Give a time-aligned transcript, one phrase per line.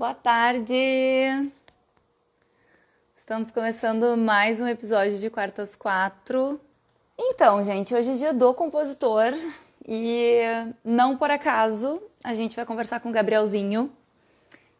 [0.00, 0.72] Boa tarde!
[3.18, 6.58] Estamos começando mais um episódio de Quartas Quatro.
[7.18, 9.34] Então, gente, hoje é dia do compositor
[9.86, 10.40] e
[10.82, 13.92] não por acaso a gente vai conversar com o Gabrielzinho,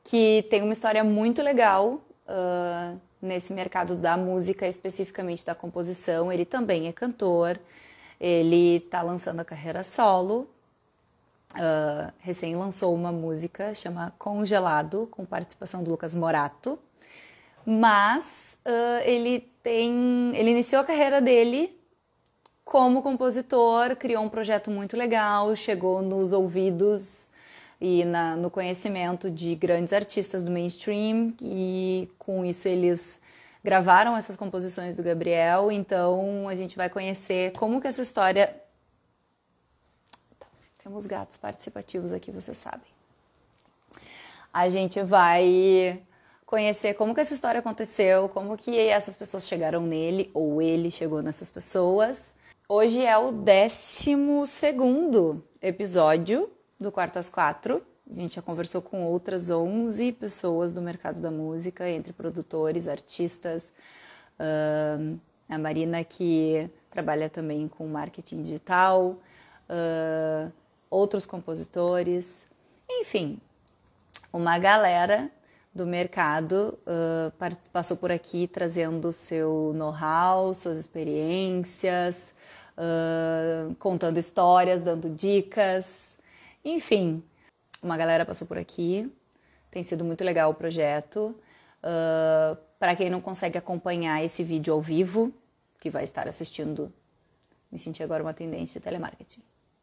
[0.02, 6.32] que tem uma história muito legal uh, nesse mercado da música, especificamente da composição.
[6.32, 7.60] Ele também é cantor,
[8.18, 10.48] ele está lançando a carreira solo
[11.54, 16.78] uh, recém lançou uma música chama Congelado, com participação do Lucas Morato.
[17.64, 20.32] Mas uh, ele tem.
[20.34, 21.78] Ele iniciou a carreira dele
[22.64, 27.28] como compositor, criou um projeto muito legal, chegou nos ouvidos
[27.80, 33.20] e na, no conhecimento de grandes artistas do mainstream, e com isso eles
[33.64, 35.72] gravaram essas composições do Gabriel.
[35.72, 38.54] Então a gente vai conhecer como que essa história
[40.90, 42.88] temos gatos participativos aqui, vocês sabem.
[44.52, 46.02] A gente vai
[46.44, 51.22] conhecer como que essa história aconteceu, como que essas pessoas chegaram nele, ou ele chegou
[51.22, 52.34] nessas pessoas.
[52.68, 54.16] Hoje é o 12
[55.62, 57.80] episódio do Quartas Quatro.
[58.10, 63.72] A gente já conversou com outras 11 pessoas do mercado da música, entre produtores, artistas.
[64.40, 65.16] Uh,
[65.48, 69.20] a Marina, que trabalha também com marketing digital.
[69.68, 70.50] Uh,
[70.90, 72.46] outros compositores,
[72.90, 73.40] enfim,
[74.32, 75.30] uma galera
[75.72, 82.34] do mercado uh, passou por aqui trazendo seu know-how, suas experiências,
[82.76, 86.16] uh, contando histórias, dando dicas,
[86.64, 87.22] enfim,
[87.80, 89.10] uma galera passou por aqui.
[89.70, 91.36] Tem sido muito legal o projeto.
[91.78, 95.32] Uh, Para quem não consegue acompanhar esse vídeo ao vivo,
[95.78, 96.92] que vai estar assistindo,
[97.70, 99.40] me senti agora uma tendência de telemarketing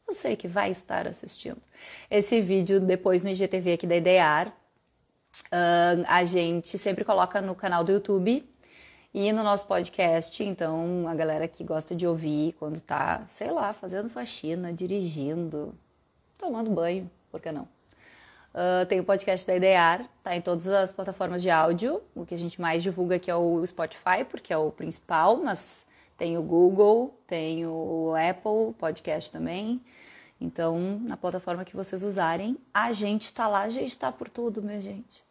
[0.07, 1.61] você que vai estar assistindo
[2.09, 4.47] esse vídeo depois no IGTV aqui da Idear.
[5.47, 8.47] Uh, a gente sempre coloca no canal do YouTube
[9.13, 10.43] e no nosso podcast.
[10.43, 15.77] Então, a galera que gosta de ouvir quando tá, sei lá, fazendo faxina, dirigindo,
[16.37, 17.67] tomando banho, por que não?
[18.53, 22.01] Uh, tem o podcast da Idear, tá em todas as plataformas de áudio.
[22.15, 25.85] O que a gente mais divulga aqui é o Spotify, porque é o principal, mas
[26.17, 29.79] tem o Google, tem o Apple Podcast também.
[30.39, 34.61] Então, na plataforma que vocês usarem, a gente está lá, a gente está por tudo,
[34.61, 35.23] minha gente.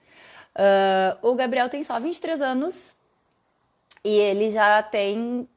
[0.54, 2.96] Uh, o Gabriel tem só 23 anos
[4.04, 5.48] e ele já tem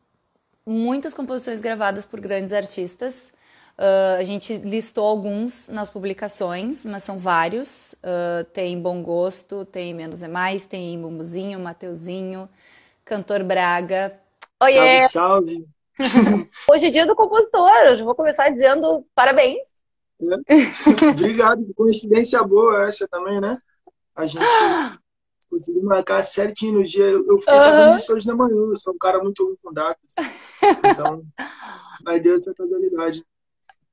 [0.66, 3.32] muitas composições gravadas por grandes artistas.
[3.78, 7.94] Uh, a gente listou alguns nas publicações, mas são vários.
[7.94, 12.50] Uh, tem Bom Gosto, tem Menos é Mais, tem Bumbuzinho, Mateuzinho,
[13.06, 14.20] Cantor Braga,
[14.62, 15.00] Oiê!
[15.08, 15.70] Salve, salve!
[16.70, 19.68] Hoje é dia do compositor, hoje vou começar dizendo parabéns.
[20.48, 21.10] É.
[21.12, 23.58] Obrigado, coincidência boa essa também, né?
[24.16, 24.44] A gente
[25.50, 27.06] conseguiu marcar certinho no dia.
[27.06, 27.60] Eu fiquei uhum.
[27.60, 30.14] sabendo disso hoje na manhã, eu sou um cara muito ruim com datas.
[30.62, 31.24] Então,
[32.04, 33.24] vai Deus essa casualidade.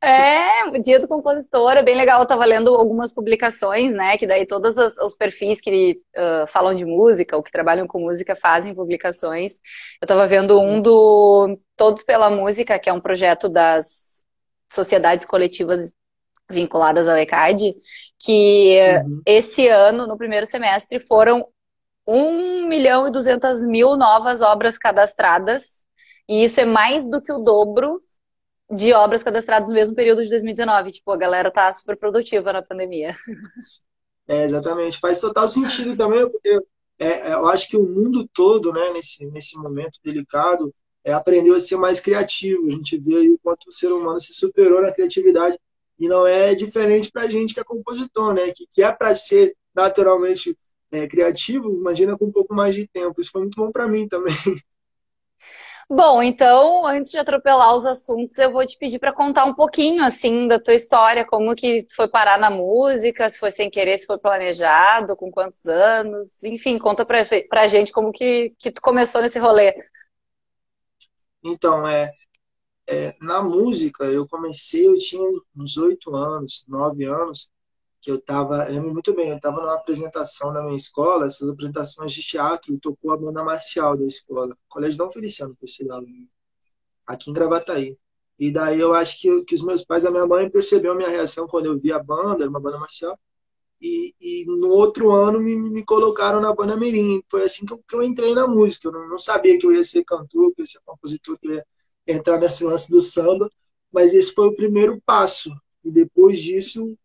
[0.02, 2.20] É, o dia do compositor é bem legal.
[2.20, 4.16] Eu tava lendo algumas publicações, né?
[4.18, 8.00] Que daí todos os, os perfis que uh, falam de música ou que trabalham com
[8.00, 9.54] música fazem publicações.
[10.00, 10.66] Eu tava vendo Sim.
[10.66, 14.22] um do Todos pela Música, que é um projeto das
[14.70, 15.94] sociedades coletivas
[16.48, 17.74] vinculadas ao ECAD,
[18.18, 19.22] que uhum.
[19.26, 21.46] esse ano, no primeiro semestre, foram
[22.06, 25.84] 1 milhão e 200 mil novas obras cadastradas.
[26.28, 28.00] E isso é mais do que o dobro
[28.70, 30.92] de obras cadastradas no mesmo período de 2019.
[30.92, 33.14] Tipo, a galera tá super produtiva na pandemia.
[34.28, 34.98] É, exatamente.
[34.98, 36.60] Faz total sentido também, porque
[36.98, 41.54] é, é, eu acho que o mundo todo, né, nesse, nesse momento delicado, é, aprendeu
[41.54, 42.68] a ser mais criativo.
[42.68, 45.58] A gente vê aí o quanto o ser humano se superou na criatividade.
[45.98, 48.52] E não é diferente para a gente que é compositor, né?
[48.54, 50.56] Que, que é para ser naturalmente
[50.90, 53.20] é, criativo, imagina com um pouco mais de tempo.
[53.20, 54.34] Isso foi muito bom para mim também.
[55.88, 60.02] Bom, então, antes de atropelar os assuntos, eu vou te pedir para contar um pouquinho,
[60.02, 63.96] assim, da tua história, como que tu foi parar na música, se foi sem querer,
[63.96, 68.82] se foi planejado, com quantos anos, enfim, conta pra, pra gente como que, que tu
[68.82, 69.74] começou nesse rolê.
[71.44, 72.10] Então, é,
[72.88, 75.22] é, na música, eu comecei, eu tinha
[75.56, 77.48] uns oito anos, nove anos,
[78.06, 82.12] que eu estava, lembro muito bem, eu estava numa apresentação da minha escola, essas apresentações
[82.12, 86.00] de teatro, tocou a banda marcial da escola, Colégio Dom Feliciano, por sinal,
[87.04, 87.98] aqui em Gravataí.
[88.38, 91.08] E daí eu acho que, que os meus pais, a minha mãe percebeu a minha
[91.08, 93.18] reação quando eu vi a banda, era uma banda marcial,
[93.82, 97.20] e, e no outro ano me, me colocaram na banda Mirim.
[97.28, 98.86] Foi assim que eu, que eu entrei na música.
[98.86, 101.48] Eu não, não, sabia que eu ia ser cantor, que eu ia ser compositor, que
[101.48, 101.66] eu ia
[102.06, 103.50] entrar nesse lance do samba,
[103.92, 105.50] mas esse foi o primeiro passo.
[105.84, 106.96] E depois disso,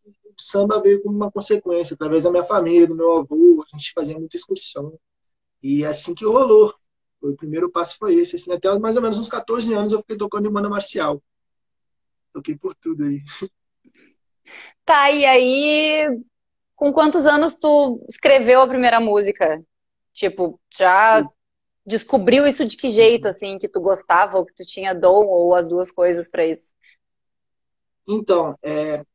[0.41, 4.17] samba veio como uma consequência, através da minha família, do meu avô, a gente fazia
[4.17, 4.97] muita excursão.
[5.61, 6.73] E é assim que rolou.
[7.21, 8.35] O primeiro passo foi esse.
[8.35, 11.21] Assim, até mais ou menos uns 14 anos eu fiquei tocando em banda marcial.
[12.33, 13.19] Toquei por tudo aí.
[14.83, 16.19] Tá, e aí,
[16.75, 19.63] com quantos anos tu escreveu a primeira música?
[20.11, 21.23] Tipo, já
[21.85, 25.55] descobriu isso de que jeito, assim, que tu gostava, ou que tu tinha dom, ou
[25.55, 26.73] as duas coisas para isso?
[28.07, 29.05] Então, é,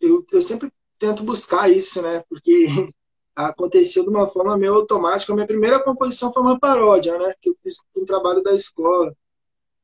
[0.00, 2.22] eu, eu sempre tento buscar isso, né?
[2.28, 2.66] Porque
[3.34, 5.32] aconteceu de uma forma meio automática.
[5.32, 7.34] A minha primeira composição foi uma paródia, né?
[7.40, 9.14] Que eu fiz um trabalho da escola.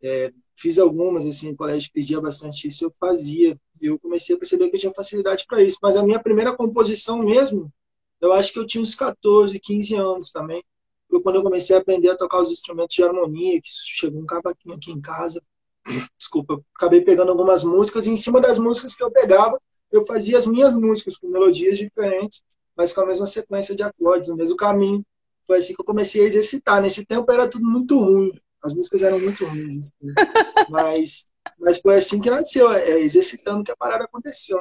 [0.02, 3.58] É, fiz algumas, assim, o colégio pedia bastante isso, eu fazia.
[3.80, 5.78] Eu comecei a perceber que eu tinha facilidade para isso.
[5.82, 7.72] Mas a minha primeira composição mesmo,
[8.20, 10.62] eu acho que eu tinha uns 14, 15 anos também.
[11.08, 14.26] Foi quando eu comecei a aprender a tocar os instrumentos de harmonia, que chegou um
[14.26, 15.42] cavaquinho aqui em casa.
[16.18, 19.60] Desculpa, acabei pegando algumas músicas e em cima das músicas que eu pegava,
[19.90, 22.42] eu fazia as minhas músicas com melodias diferentes,
[22.76, 25.04] mas com a mesma sequência de acordes, o mesmo caminho.
[25.46, 26.82] Foi assim que eu comecei a exercitar.
[26.82, 30.14] Nesse tempo era tudo muito ruim, as músicas eram muito ruins, assim.
[30.68, 31.28] mas,
[31.58, 34.58] mas foi assim que nasceu, é, exercitando que a parada aconteceu.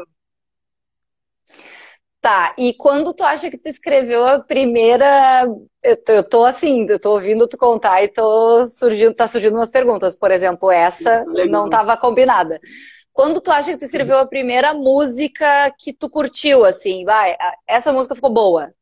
[2.25, 5.48] Tá, e quando tu acha que tu escreveu a primeira.
[5.83, 9.54] Eu tô, eu tô assim, eu tô ouvindo tu contar e tô surgindo, tá surgindo
[9.54, 10.16] umas perguntas.
[10.16, 11.48] Por exemplo, essa Legal.
[11.48, 12.60] não estava combinada.
[13.15, 17.33] Quando tu acha que tu escreveu a primeira música que tu curtiu, assim, vai,
[17.65, 18.75] essa música ficou boa?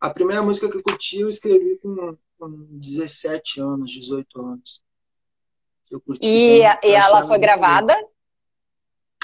[0.00, 4.82] A primeira música que eu curti, eu escrevi com, com 17 anos, 18 anos.
[5.88, 6.26] Eu curti.
[6.26, 7.96] E, e ela foi gravada?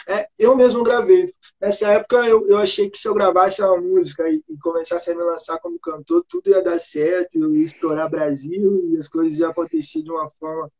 [0.06, 1.34] É, eu mesmo gravei.
[1.60, 5.16] Nessa época eu, eu achei que se eu gravasse uma música e, e, começasse a
[5.16, 9.40] me lançar como cantor, tudo ia dar certo, eu ia estourar Brasil e as coisas
[9.40, 10.70] iam acontecer de uma forma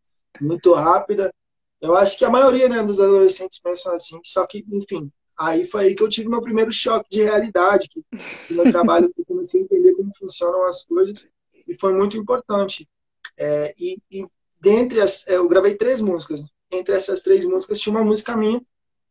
[0.41, 1.35] muito rápida.
[1.83, 5.87] Eu acho que a maioria né, dos adolescentes pensam assim, só que, enfim, aí foi
[5.87, 8.05] aí que eu tive meu primeiro choque de realidade, que
[8.51, 11.29] no meu trabalho eu comecei a entender como funcionam as coisas
[11.67, 12.89] e foi muito importante.
[13.37, 14.25] É, e, e
[14.61, 16.47] dentre as, é, eu gravei três músicas.
[16.71, 18.63] Entre essas três músicas tinha uma música minha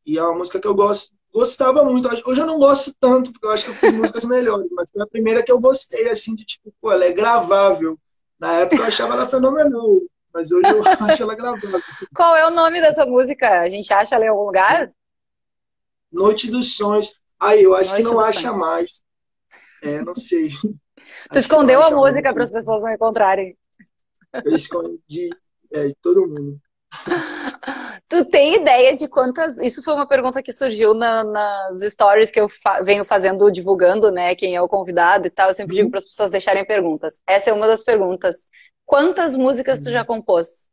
[0.05, 2.07] e é uma música que eu gosto, gostava muito.
[2.25, 5.01] Hoje eu não gosto tanto, porque eu acho que eu fiz músicas melhores, mas foi
[5.01, 7.99] a primeira que eu gostei, assim, de tipo, pô, ela é gravável.
[8.39, 10.01] Na época eu achava ela fenomenal,
[10.33, 11.81] mas hoje eu acho ela gravável.
[12.15, 13.61] Qual é o nome dessa música?
[13.61, 14.91] A gente acha ela em algum lugar?
[16.11, 17.19] Noite dos Sonhos.
[17.39, 18.57] Aí, eu acho Noite que não acha sonhos.
[18.57, 19.03] mais.
[19.81, 20.51] É, não sei.
[21.31, 23.57] Tu escondeu a música para as pessoas não encontrarem.
[24.45, 25.29] Eu escondi
[25.71, 26.59] é, de todo mundo.
[28.11, 29.57] Tu tem ideia de quantas.
[29.57, 32.81] Isso foi uma pergunta que surgiu na, nas stories que eu fa...
[32.81, 34.35] venho fazendo, divulgando, né?
[34.35, 35.47] Quem é o convidado e tal.
[35.47, 35.77] Eu sempre uhum.
[35.77, 37.21] digo para as pessoas deixarem perguntas.
[37.25, 38.43] Essa é uma das perguntas.
[38.91, 39.85] Quantas músicas uhum.
[39.85, 40.69] tu já compôs?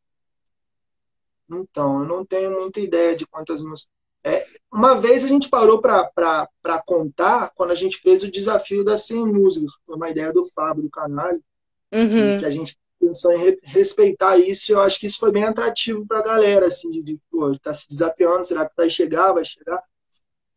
[1.48, 3.92] Então, eu não tenho muita ideia de quantas músicas.
[4.24, 9.06] É, uma vez a gente parou para contar quando a gente fez o desafio das
[9.06, 9.70] 100 músicas.
[9.86, 11.40] Foi uma ideia do Fábio, do Canalho,
[11.92, 12.08] uhum.
[12.08, 16.04] que, que a gente pensou em respeitar isso, eu acho que isso foi bem atrativo
[16.04, 19.44] para a galera, assim, de, de pô, tá se desafiando, será que vai chegar, vai
[19.44, 19.80] chegar?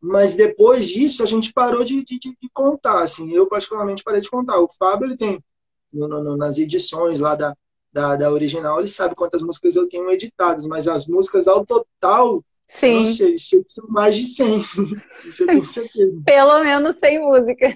[0.00, 4.28] Mas depois disso, a gente parou de, de, de contar, assim, eu particularmente parei de
[4.28, 4.58] contar.
[4.58, 5.40] O Fábio, ele tem,
[5.92, 7.56] no, no, nas edições lá da,
[7.92, 12.42] da, da, original, ele sabe quantas músicas eu tenho editadas, mas as músicas ao total,
[12.66, 12.98] Sim.
[12.98, 14.58] não sei, são mais de 100,
[15.24, 16.20] isso eu tenho certeza.
[16.24, 17.74] Pelo menos 100 músicas.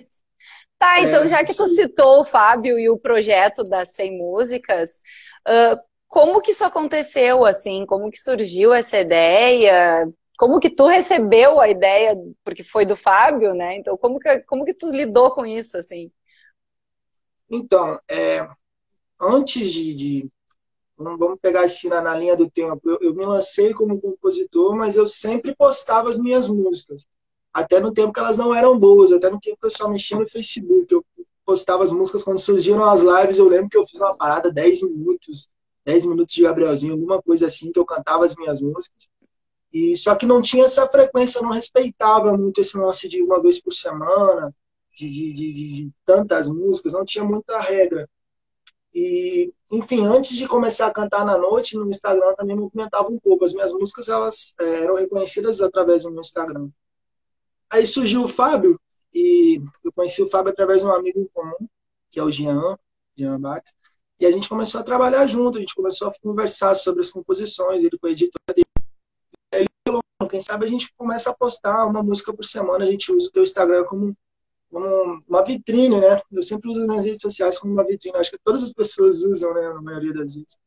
[0.78, 5.00] Tá, então é, já que tu citou o Fábio e o projeto das 100 músicas,
[5.48, 7.84] uh, como que isso aconteceu, assim?
[7.86, 10.06] Como que surgiu essa ideia?
[10.38, 12.14] Como que tu recebeu a ideia,
[12.44, 13.76] porque foi do Fábio, né?
[13.76, 16.10] Então, como que, como que tu lidou com isso, assim?
[17.50, 18.48] Então, é,
[19.20, 20.30] antes de, de,
[20.98, 22.80] Vamos pegar assim na, na linha do tempo.
[22.88, 27.06] Eu, eu me lancei como compositor, mas eu sempre postava as minhas músicas
[27.56, 30.18] até no tempo que elas não eram boas, até no tempo que eu só mexia
[30.18, 31.02] no Facebook, eu
[31.42, 34.82] postava as músicas quando surgiram as lives, eu lembro que eu fiz uma parada 10
[34.82, 35.48] minutos,
[35.82, 39.08] 10 minutos de Gabrielzinho, alguma coisa assim, que eu cantava as minhas músicas.
[39.72, 43.58] E só que não tinha essa frequência, não respeitava muito esse lance de uma vez
[43.58, 44.54] por semana,
[44.96, 48.08] de, de, de, de tantas músicas, não tinha muita regra.
[48.94, 53.44] E, enfim, antes de começar a cantar na noite, no Instagram também movimentava um pouco.
[53.44, 56.70] As minhas músicas elas é, eram reconhecidas através do meu Instagram.
[57.68, 58.80] Aí surgiu o Fábio,
[59.12, 61.68] e eu conheci o Fábio através de um amigo em comum,
[62.10, 62.78] que é o Jean,
[63.16, 63.74] Jean Bax,
[64.18, 67.84] e a gente começou a trabalhar junto, a gente começou a conversar sobre as composições,
[67.84, 68.66] ele com a editora dele.
[69.52, 73.12] Ele falou, quem sabe a gente começa a postar uma música por semana, a gente
[73.12, 74.16] usa o teu Instagram como,
[74.76, 76.20] como uma vitrine, né?
[76.30, 79.24] Eu sempre uso as minhas redes sociais como uma vitrine, acho que todas as pessoas
[79.24, 80.58] usam, né, na maioria das vezes.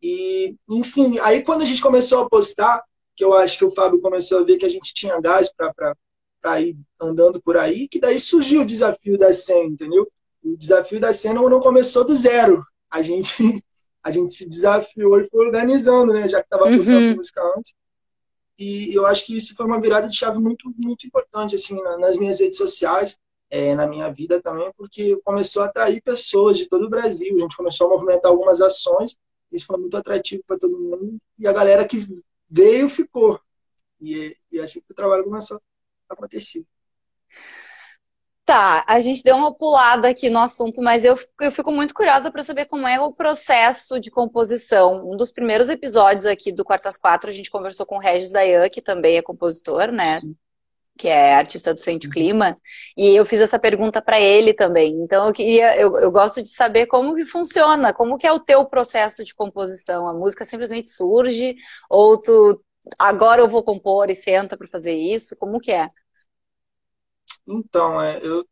[0.00, 2.80] E, enfim, aí quando a gente começou a postar,
[3.16, 6.60] que eu acho que o Fábio começou a ver que a gente tinha gás para
[6.60, 10.06] ir andando por aí, que daí surgiu o desafio da cena, entendeu?
[10.44, 12.64] O desafio da cena não começou do zero.
[12.88, 13.34] A gente,
[14.00, 16.28] a gente se desafiou e foi organizando, né?
[16.28, 17.16] Já que estava uhum.
[17.16, 17.74] música antes.
[18.56, 22.16] E eu acho que isso foi uma virada de chave muito, muito importante, assim, nas
[22.16, 23.18] minhas redes sociais,
[23.50, 27.36] é, na minha vida também, porque começou a atrair pessoas de todo o Brasil.
[27.36, 29.16] A gente começou a movimentar algumas ações,
[29.50, 31.18] isso foi muito atrativo para todo mundo.
[31.38, 31.98] E a galera que
[32.48, 33.40] veio ficou.
[34.00, 35.60] E, e é assim que o trabalho começou
[36.08, 36.64] a acontecer.
[38.44, 42.32] Tá, a gente deu uma pulada aqui no assunto, mas eu, eu fico muito curiosa
[42.32, 45.08] para saber como é o processo de composição.
[45.08, 48.68] Um dos primeiros episódios aqui do Quartas Quatro, a gente conversou com o Regis Dayan,
[48.68, 50.20] que também é compositor, né?
[50.20, 50.34] Sim.
[51.00, 52.12] Que é artista do Sente uhum.
[52.12, 52.58] Clima,
[52.94, 54.92] e eu fiz essa pergunta para ele também.
[55.00, 58.38] Então eu queria, eu, eu gosto de saber como que funciona, como que é o
[58.38, 60.06] teu processo de composição.
[60.06, 61.56] A música simplesmente surge,
[61.88, 62.62] ou tu
[62.98, 65.34] agora eu vou compor e senta para fazer isso?
[65.38, 65.88] Como que é?
[67.48, 68.44] Então, é, eu,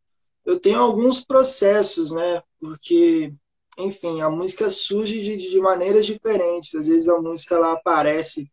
[0.46, 2.42] eu tenho alguns processos, né?
[2.58, 3.30] Porque,
[3.76, 6.74] enfim, a música surge de, de maneiras diferentes.
[6.74, 8.50] Às vezes a música ela aparece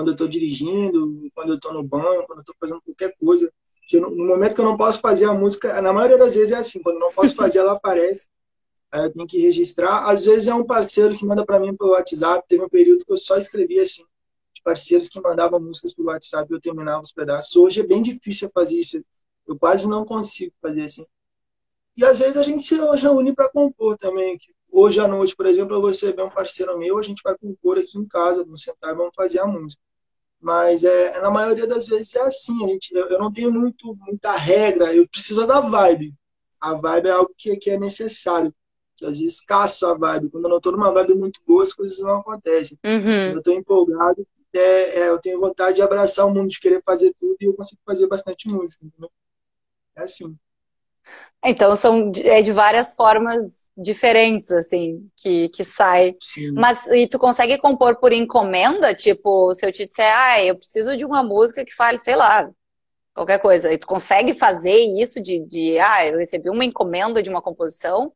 [0.00, 3.52] quando eu estou dirigindo, quando eu estou no banho, quando eu estou fazendo qualquer coisa.
[3.92, 6.82] no momento que eu não posso fazer a música, na maioria das vezes é assim,
[6.82, 8.26] quando eu não posso fazer, ela aparece.
[8.90, 10.08] Aí eu tenho que registrar.
[10.08, 12.42] Às vezes é um parceiro que manda para mim pelo WhatsApp.
[12.48, 14.02] Teve um período que eu só escrevia assim,
[14.54, 17.54] de parceiros que mandavam músicas pelo WhatsApp e eu terminava os pedaços.
[17.54, 19.04] Hoje é bem difícil fazer isso.
[19.46, 21.04] Eu quase não consigo fazer assim.
[21.94, 24.38] E às vezes a gente se reúne para compor também.
[24.72, 27.78] Hoje à noite, por exemplo, eu vou receber um parceiro meu, a gente vai compor
[27.78, 29.82] aqui em casa, vamos sentar e vamos fazer a música.
[30.40, 34.32] Mas é, na maioria das vezes é assim, a gente, eu, não tenho muito, muita
[34.32, 36.14] regra, eu preciso da vibe.
[36.58, 38.54] A vibe é algo que, que é necessário.
[38.96, 40.30] Que às vezes caço a vibe.
[40.30, 42.78] Quando eu não estou numa vibe muito boa, as coisas não acontecem.
[42.84, 43.02] Uhum.
[43.02, 46.82] Quando eu estou empolgado, é, é, eu tenho vontade de abraçar o mundo, de querer
[46.82, 48.84] fazer tudo e eu consigo fazer bastante música.
[48.84, 49.10] Entendeu?
[49.96, 50.36] É assim.
[51.44, 56.14] Então são é de várias formas diferentes, assim, que, que sai.
[56.20, 56.52] Sim.
[56.52, 58.94] Mas e tu consegue compor por encomenda?
[58.94, 62.50] Tipo, se eu te disser, ah, eu preciso de uma música que fale, sei lá,
[63.14, 63.72] qualquer coisa.
[63.72, 68.12] E tu consegue fazer isso de, de ah, eu recebi uma encomenda de uma composição?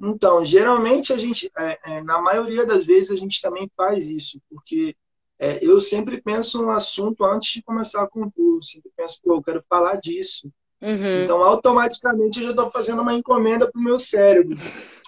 [0.00, 4.40] Então, geralmente a gente, é, é, na maioria das vezes a gente também faz isso,
[4.50, 4.94] porque
[5.38, 8.62] é, eu sempre penso no assunto antes de começar a compor.
[8.62, 10.50] Sempre penso, pô, eu quero falar disso.
[10.80, 11.22] Uhum.
[11.22, 14.56] Então, automaticamente, eu já estou fazendo uma encomenda para o meu cérebro.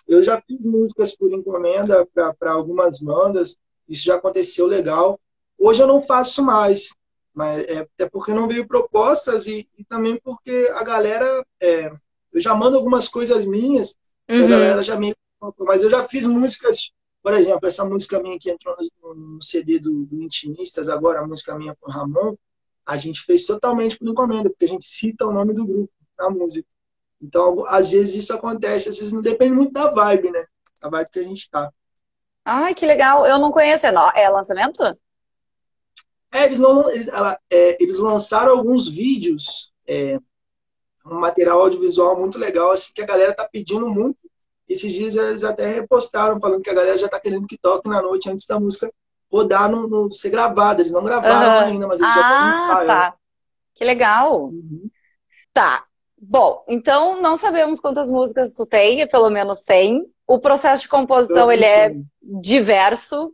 [0.06, 2.06] Eu já fiz músicas por encomenda
[2.38, 3.56] para algumas bandas,
[3.88, 5.20] isso já aconteceu legal.
[5.58, 6.94] Hoje eu não faço mais,
[7.34, 11.44] mas é, é porque não veio propostas e, e também porque a galera.
[11.60, 11.92] É,
[12.32, 13.96] eu já mando algumas coisas minhas,
[14.28, 14.44] uhum.
[14.44, 15.14] a galera já me.
[15.60, 16.90] Mas eu já fiz músicas
[17.22, 21.26] por exemplo, essa música minha que entrou no, no CD do, do, Intimistas, agora a
[21.26, 22.34] música minha com o Ramon,
[22.88, 26.30] a gente fez totalmente por encomenda, porque a gente cita o nome do grupo na
[26.30, 26.66] música.
[27.21, 30.42] Então, às vezes isso acontece, às vezes não depende muito da vibe, né?
[30.80, 31.71] Da vibe que a gente tá.
[32.42, 33.26] Ai, que legal.
[33.26, 33.87] Eu não conheço.
[33.87, 34.83] É, é lançamento?
[36.33, 40.18] É, eles, não, eles, ela, é, eles lançaram alguns vídeos, é,
[41.04, 44.18] um material audiovisual muito legal, assim, que a galera tá pedindo muito
[44.66, 48.02] esses dias eles até repostaram, falando que a galera já está querendo que toque na
[48.02, 48.92] noite antes da música
[49.30, 50.80] rodar no, no ser gravada.
[50.80, 51.73] Eles não gravaram uhum.
[51.73, 52.87] ainda, mas eles ah, já começaram.
[52.87, 53.14] Tá.
[53.75, 54.44] Que legal.
[54.47, 54.90] Uhum.
[55.52, 55.85] Tá.
[56.20, 60.02] Bom, então não sabemos quantas músicas tu tem, é pelo menos 100.
[60.26, 63.32] O processo de composição ele é diverso,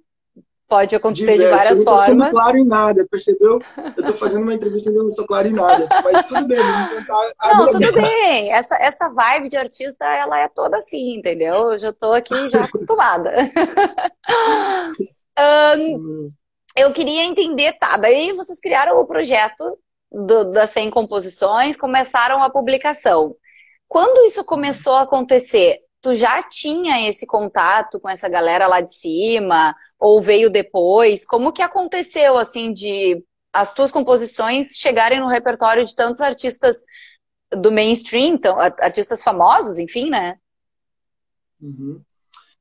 [0.66, 1.52] Pode acontecer Diverso.
[1.52, 2.30] de várias eu não tô formas.
[2.30, 3.60] claro em nada, percebeu?
[3.76, 5.86] Eu estou fazendo uma entrevista e não sou claro em nada.
[6.02, 7.32] Mas tudo bem, vamos tentar.
[7.54, 8.50] Não, tudo bem.
[8.52, 11.72] Essa, essa vibe de artista, ela é toda assim, entendeu?
[11.72, 13.32] Eu já estou aqui já acostumada.
[15.38, 16.30] um,
[16.76, 17.96] eu queria entender, tá?
[17.96, 19.78] Daí vocês criaram o projeto
[20.10, 23.36] do, das 100 composições, começaram a publicação.
[23.88, 28.94] Quando isso começou a acontecer, tu já tinha esse contato com essa galera lá de
[28.94, 31.26] cima ou veio depois?
[31.26, 36.82] Como que aconteceu assim de as tuas composições chegarem no repertório de tantos artistas
[37.50, 40.36] do mainstream, então, artistas famosos, enfim, né?
[41.60, 42.02] Uhum.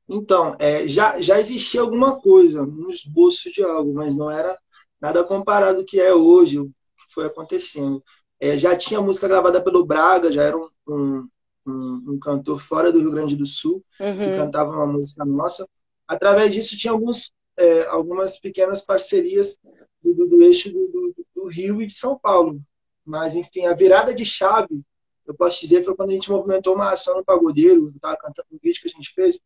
[0.08, 4.58] Então, é, já, já existia alguma coisa, um esboço de algo, mas não era
[5.00, 8.02] nada comparado ao que é hoje, o que foi acontecendo.
[8.38, 11.28] É, já tinha música gravada pelo Braga, já era um, um
[11.66, 14.18] um, um cantor fora do Rio Grande do Sul, uhum.
[14.18, 15.66] que cantava uma música nossa.
[16.06, 19.56] Através disso, tinha alguns, é, algumas pequenas parcerias
[20.02, 22.60] do, do, do eixo do, do, do, Rio e de São Paulo.
[23.04, 24.82] Mas, enfim, a virada de chave,
[25.26, 28.58] eu posso dizer, foi quando a gente movimentou uma ação no Pagodeiro, estava cantando um
[28.62, 29.40] vídeo que a gente fez.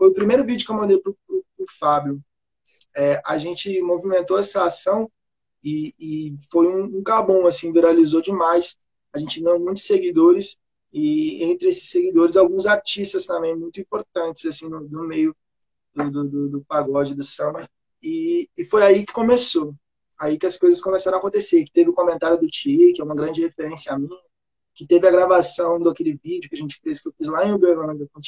[0.00, 2.24] Foi o primeiro vídeo que eu mandei para o Fábio.
[2.96, 5.12] É, a gente movimentou essa ação
[5.62, 8.78] E, e foi um, um cabum, assim, viralizou demais.
[9.12, 10.58] A gente ganhou muitos seguidores
[10.90, 15.36] e entre esses seguidores alguns artistas também muito importantes assim no, no meio
[15.94, 17.70] do, do, do, pagode do samba
[18.02, 19.72] e, e foi aí que começou
[20.18, 23.04] aí que as coisas começaram a acontecer que teve o comentário do Ti que é
[23.04, 24.08] uma grande referência a mim
[24.74, 27.52] que teve a gravação daquele vídeo que a gente fez que eu fiz lá em
[27.52, 28.22] Uberlândia com o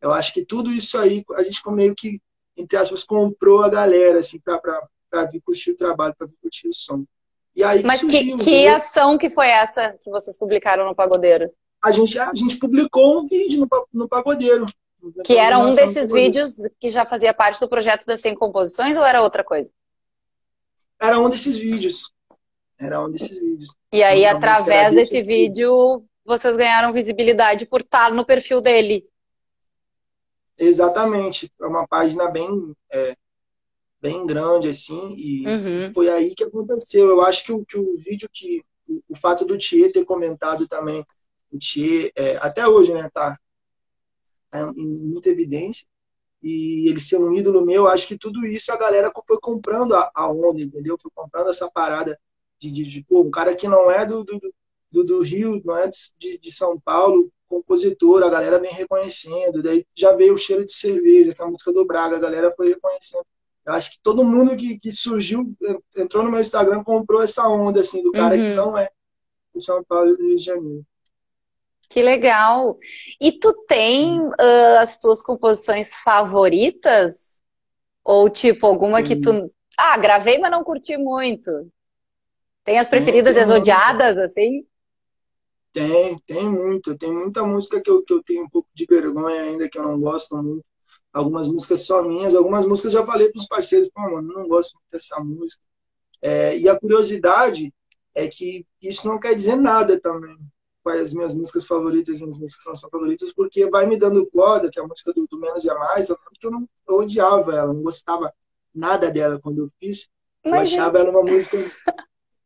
[0.00, 2.20] eu acho que tudo isso aí a gente meio que
[2.56, 6.74] entre aspas comprou a galera assim para vir curtir o trabalho para vir curtir o
[6.74, 7.04] som
[7.54, 11.50] e aí Mas que, que ação que foi essa que vocês publicaram no Pagodeiro?
[11.82, 14.66] a gente, a gente publicou um vídeo no, no Pagodeiro.
[15.24, 19.04] Que era um desses vídeos que já fazia parte do projeto das 100 composições ou
[19.04, 19.70] era outra coisa?
[21.00, 22.12] Era um desses vídeos.
[22.78, 23.74] Era um desses vídeos.
[23.90, 29.06] E aí, através desse vídeo, vocês ganharam visibilidade por estar no perfil dele.
[30.60, 31.50] Exatamente.
[31.60, 33.16] É uma página bem, é,
[34.00, 35.92] bem grande, assim, e uhum.
[35.94, 37.08] foi aí que aconteceu.
[37.08, 38.62] Eu acho que o, que o vídeo que.
[38.86, 41.04] O, o fato do Tietê ter comentado também
[41.50, 43.38] o Thier, é, até hoje, né, tá
[44.52, 45.86] é, em muita evidência.
[46.42, 50.10] E ele ser um ídolo meu, acho que tudo isso a galera foi comprando a,
[50.14, 50.96] a onda, entendeu?
[51.00, 52.18] Foi comprando essa parada
[52.58, 54.40] de, de, de pô, um cara que não é do, do,
[54.90, 59.62] do, do Rio, não é de, de São Paulo, compositor, a galera vem reconhecendo.
[59.62, 62.54] Daí já veio o cheiro de cerveja, que é a música do Braga, a galera
[62.56, 63.26] foi reconhecendo.
[63.66, 65.52] Eu acho que todo mundo que, que surgiu,
[65.96, 68.42] entrou no meu Instagram, comprou essa onda, assim, do cara uhum.
[68.42, 68.88] que não é
[69.54, 70.86] de São Paulo e do Rio de Janeiro.
[71.88, 72.78] Que legal!
[73.20, 77.40] E tu tem uh, as tuas composições favoritas?
[78.04, 79.52] Ou tipo, alguma que tu.
[79.76, 81.50] Ah, gravei, mas não curti muito.
[82.64, 84.64] Tem as preferidas e as odiadas, assim?
[85.72, 86.96] Tem, tem muito.
[86.96, 89.82] Tem muita música que eu, que eu tenho um pouco de vergonha ainda, que eu
[89.82, 90.64] não gosto muito.
[91.12, 94.74] Algumas músicas só minhas, algumas músicas já falei para os parceiros, pô, mano, não gosto
[94.74, 95.62] muito dessa música.
[96.22, 97.72] É, e a curiosidade
[98.14, 100.36] é que isso não quer dizer nada também
[100.82, 104.26] quais as minhas músicas favoritas e minhas músicas não são favoritas, porque vai me dando
[104.26, 106.68] corda, que é a música do, do Menos é Mais, eu lembro que eu não
[106.88, 108.32] eu odiava ela, não gostava
[108.74, 110.08] nada dela quando eu fiz.
[110.42, 111.08] Eu Mas, achava gente...
[111.08, 111.56] ela uma música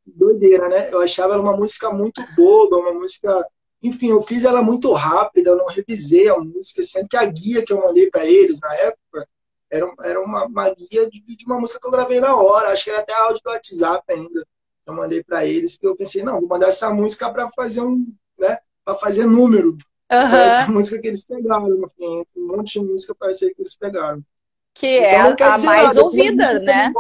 [0.07, 0.91] doideira, né?
[0.93, 3.47] Eu achava ela uma música muito boba, uma música.
[3.83, 7.63] Enfim, eu fiz ela muito rápida, eu não revisei a música, sendo que a guia
[7.63, 9.29] que eu mandei para eles na época
[9.71, 12.85] era, era uma, uma guia de, de, uma música que eu gravei na hora, acho
[12.85, 14.47] que era até áudio do WhatsApp ainda.
[14.87, 18.07] Eu mandei para eles, porque eu pensei, não, vou mandar essa música para fazer um,
[18.39, 19.77] né, para fazer número.
[20.13, 20.37] Uhum.
[20.37, 24.23] Essa música que eles pegaram, enfim, um monte de música parece que eles pegaram.
[24.75, 26.93] Que então, é a, mais ouvida, né?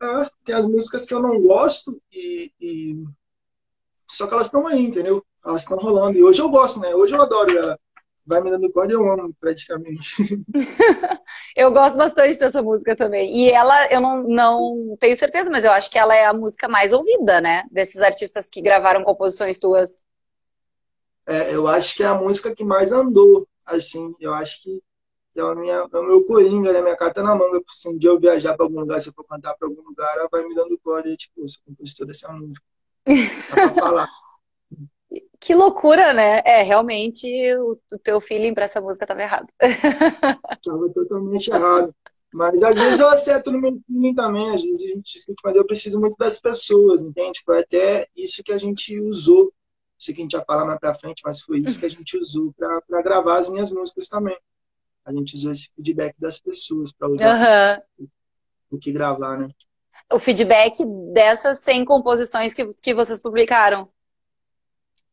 [0.00, 3.04] É, tem as músicas que eu não gosto e, e...
[4.08, 5.24] só que elas estão aí, entendeu?
[5.44, 6.16] Elas estão rolando.
[6.16, 6.94] E hoje eu gosto, né?
[6.94, 7.78] Hoje eu adoro ela.
[8.24, 10.16] Vai me dando corda, eu amo praticamente.
[11.56, 13.34] eu gosto bastante dessa música também.
[13.34, 16.68] E ela, eu não, não tenho certeza, mas eu acho que ela é a música
[16.68, 17.64] mais ouvida, né?
[17.70, 20.02] Desses artistas que gravaram composições tuas.
[21.26, 24.14] É, eu acho que é a música que mais andou, assim.
[24.20, 24.82] Eu acho que
[25.40, 26.80] é, a minha, é o meu coringa, né?
[26.80, 27.60] Minha carta na manga.
[27.68, 30.16] Se um dia eu viajar para algum lugar, se eu for cantar para algum lugar,
[30.16, 32.64] ela vai me dando corda e, tipo, eu sou compositor dessa música.
[33.06, 34.08] Dá pra falar.
[35.40, 36.42] Que loucura, né?
[36.44, 39.46] É, realmente o, o teu feeling para essa música estava errado.
[40.52, 41.94] Estava totalmente errado.
[42.32, 45.56] Mas às vezes eu acerto no meu feeling também, às vezes a gente discute, mas
[45.56, 47.40] eu preciso muito das pessoas, entende?
[47.42, 49.52] Foi até isso que a gente usou.
[49.96, 52.18] Sei que a gente ia falar mais pra frente, mas foi isso que a gente
[52.18, 54.36] usou para gravar as minhas músicas também.
[55.08, 58.06] A gente usou esse feedback das pessoas para usar uhum.
[58.72, 59.48] o, que gravar, né?
[60.12, 63.88] O feedback dessas 100 composições que, que vocês publicaram.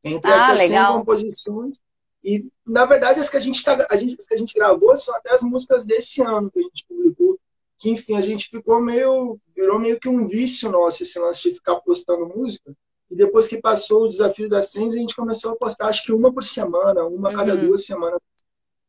[0.03, 0.87] Entre ah, essas legal.
[0.87, 1.79] 100 composições.
[2.21, 4.97] E, na verdade, as que a gente, tá, a gente, as que a gente gravou
[4.97, 7.39] são até as músicas desse ano que a gente publicou.
[7.77, 9.39] Que, enfim, a gente ficou meio.
[9.55, 12.75] virou meio que um vício nosso esse lance de ficar postando música.
[13.09, 16.11] E depois que passou o desafio das 100, a gente começou a postar, acho que
[16.11, 17.35] uma por semana, uma uhum.
[17.35, 18.19] cada duas semanas.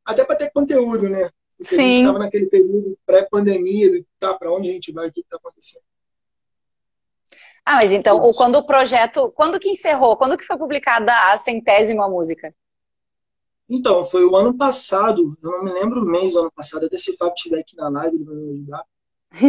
[0.07, 1.29] Até para ter conteúdo, né?
[1.59, 1.81] Porque Sim.
[1.81, 5.37] a gente estava naquele período pré-pandemia, tá, para onde a gente vai, o que está
[5.37, 5.83] acontecendo.
[7.65, 10.17] Ah, mas então, ou quando o projeto, quando que encerrou?
[10.17, 12.55] Quando que foi publicada a centésima música?
[13.69, 16.97] Então, foi o ano passado, eu não me lembro o mês do ano passado, até
[16.97, 18.85] se o Fábio estiver aqui na live, ele vai me ajudar.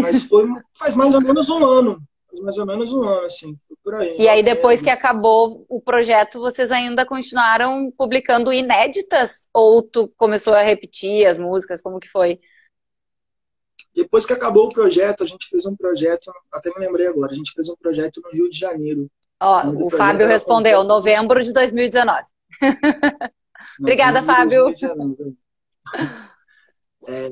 [0.01, 2.01] Mas foi faz mais ou menos um ano.
[2.37, 4.15] Faz mais ou menos um ano, assim, por aí.
[4.17, 9.47] E aí, depois que acabou o projeto, vocês ainda continuaram publicando inéditas?
[9.53, 11.81] Ou tu começou a repetir as músicas?
[11.81, 12.39] Como que foi?
[13.95, 17.35] Depois que acabou o projeto, a gente fez um projeto, até me lembrei agora, a
[17.35, 19.09] gente fez um projeto no Rio de Janeiro.
[19.39, 22.23] Ó, o Fábio respondeu, novembro de 2019.
[23.79, 24.65] Obrigada, Fábio.
[27.09, 27.29] É,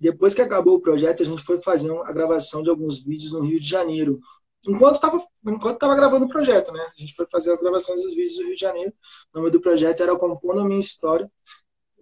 [0.00, 3.40] depois que acabou o projeto, a gente foi fazer a gravação de alguns vídeos no
[3.40, 4.18] Rio de Janeiro.
[4.66, 6.80] Enquanto estava enquanto tava gravando o projeto, né?
[6.80, 8.92] A gente foi fazer as gravações dos vídeos do Rio de Janeiro.
[9.32, 11.30] O nome do projeto era Compondo a Minha História,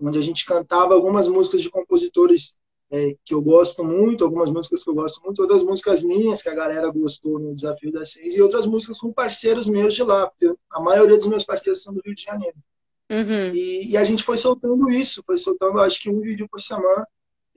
[0.00, 2.54] onde a gente cantava algumas músicas de compositores
[2.90, 6.48] é, que eu gosto muito, algumas músicas que eu gosto muito, outras músicas minhas que
[6.48, 10.28] a galera gostou no Desafio das Seis, e outras músicas com parceiros meus de lá,
[10.28, 12.56] porque a maioria dos meus parceiros são do Rio de Janeiro.
[13.11, 13.52] Uhum.
[13.54, 17.06] E, e, a gente foi soltando isso, foi soltando acho que um vídeo por semana,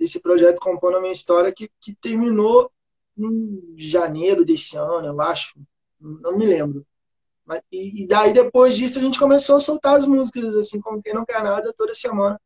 [0.03, 2.71] esse projeto Compondo a Minha História, que, que terminou
[3.17, 5.59] em janeiro desse ano, eu acho,
[5.99, 6.85] não me lembro.
[7.45, 11.01] Mas, e, e daí depois disso a gente começou a soltar as músicas, assim como
[11.01, 12.39] quem não quer nada, toda semana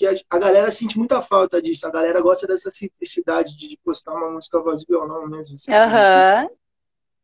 [0.00, 1.86] que a, a, galera sente muita falta disso.
[1.86, 5.54] A galera gosta dessa simplicidade de postar uma música voz e violão mesmo.
[5.68, 6.44] Aham.
[6.44, 6.56] Uhum.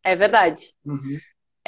[0.04, 0.74] É verdade.
[0.84, 1.18] Uhum.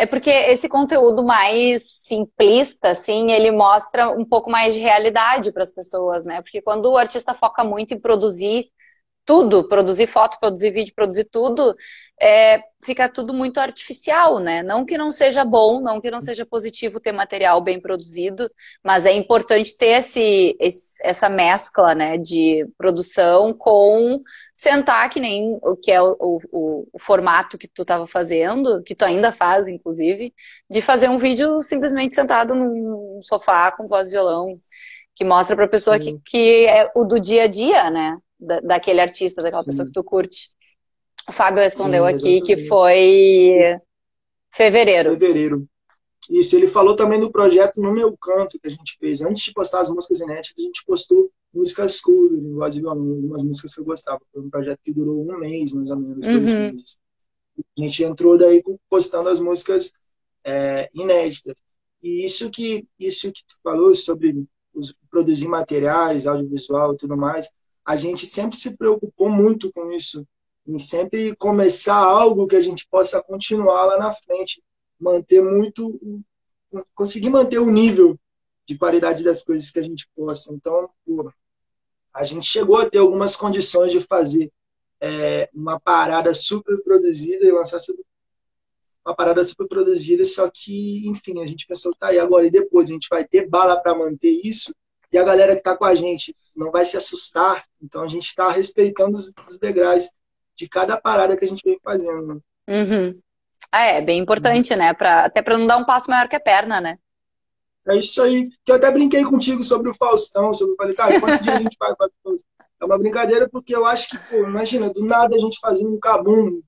[0.00, 5.64] É porque esse conteúdo mais simplista, assim, ele mostra um pouco mais de realidade para
[5.64, 6.40] as pessoas, né?
[6.40, 8.70] Porque quando o artista foca muito em produzir
[9.28, 11.76] tudo, produzir foto, produzir vídeo, produzir tudo,
[12.18, 14.62] é, fica tudo muito artificial, né?
[14.62, 18.50] Não que não seja bom, não que não seja positivo ter material bem produzido,
[18.82, 24.22] mas é importante ter esse, esse essa mescla, né, de produção com
[24.54, 26.16] sentar que nem o que é o,
[26.50, 30.32] o, o formato que tu estava fazendo, que tu ainda faz, inclusive,
[30.70, 34.56] de fazer um vídeo simplesmente sentado num sofá com voz e violão,
[35.14, 38.16] que mostra para a pessoa que, que é o do dia a dia, né?
[38.38, 39.70] Da, daquele artista, daquela Sim.
[39.70, 40.48] pessoa que tu curte.
[41.28, 43.78] O Fábio respondeu Sim, aqui que foi
[44.50, 45.10] fevereiro.
[45.10, 45.68] Fevereiro.
[46.30, 49.22] Isso, ele falou também do projeto No Meu Canto que a gente fez.
[49.22, 53.10] Antes de postar as músicas inéditas, a gente postou músicas cover, em voz e violão,
[53.10, 54.20] algumas músicas que eu gostava.
[54.32, 56.38] Foi um projeto que durou um mês, mais ou menos, uhum.
[56.38, 56.98] dois meses.
[57.58, 59.92] A gente entrou daí postando as músicas
[60.44, 61.54] é, inéditas.
[62.02, 67.50] E isso que, isso que tu falou sobre os, produzir materiais, audiovisual e tudo mais,
[67.88, 70.28] a gente sempre se preocupou muito com isso,
[70.66, 74.62] em sempre começar algo que a gente possa continuar lá na frente,
[75.00, 75.98] manter muito,
[76.94, 78.20] conseguir manter o nível
[78.66, 80.52] de qualidade das coisas que a gente possa.
[80.52, 81.32] Então, pô,
[82.12, 84.52] a gente chegou a ter algumas condições de fazer
[85.00, 87.80] é, uma parada super produzida e lançar
[89.02, 92.46] uma parada super produzida, só que, enfim, a gente pensou, tá, e agora?
[92.46, 92.90] E depois?
[92.90, 94.74] A gente vai ter bala para manter isso?
[95.12, 97.64] E a galera que está com a gente não vai se assustar.
[97.80, 100.08] Então a gente está respeitando os, os, degraus
[100.54, 102.42] de cada parada que a gente vem fazendo.
[102.68, 103.18] Uhum.
[103.72, 104.78] Ah, é bem importante, uhum.
[104.78, 104.92] né?
[104.92, 106.98] Pra, até para não dar um passo maior que a perna, né?
[107.88, 108.48] É isso aí.
[108.64, 110.52] Que eu até brinquei contigo sobre o Faustão.
[110.52, 111.92] Sobre, falei, cara, quantos dias a gente vai
[112.80, 115.98] É uma brincadeira porque eu acho que, pô, imagina, do nada a gente fazendo um
[115.98, 116.60] cabum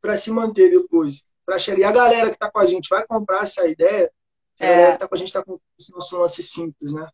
[0.00, 1.26] para se manter depois.
[1.44, 1.80] Pra chegar.
[1.80, 4.12] E a galera que está com a gente vai comprar essa ideia.
[4.60, 4.68] A é.
[4.68, 7.08] galera que está com a gente está com esse nosso lance simples, né?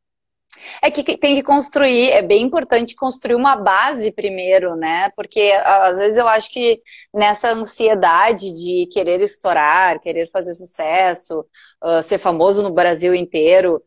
[0.82, 5.10] É que tem que construir, é bem importante construir uma base primeiro, né?
[5.16, 6.80] Porque às vezes eu acho que
[7.12, 11.44] nessa ansiedade de querer estourar, querer fazer sucesso,
[11.84, 13.82] uh, ser famoso no Brasil inteiro,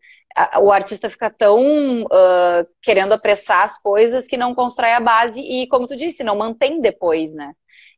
[0.62, 5.68] o artista fica tão uh, querendo apressar as coisas que não constrói a base e,
[5.68, 7.54] como tu disse, não mantém depois, né?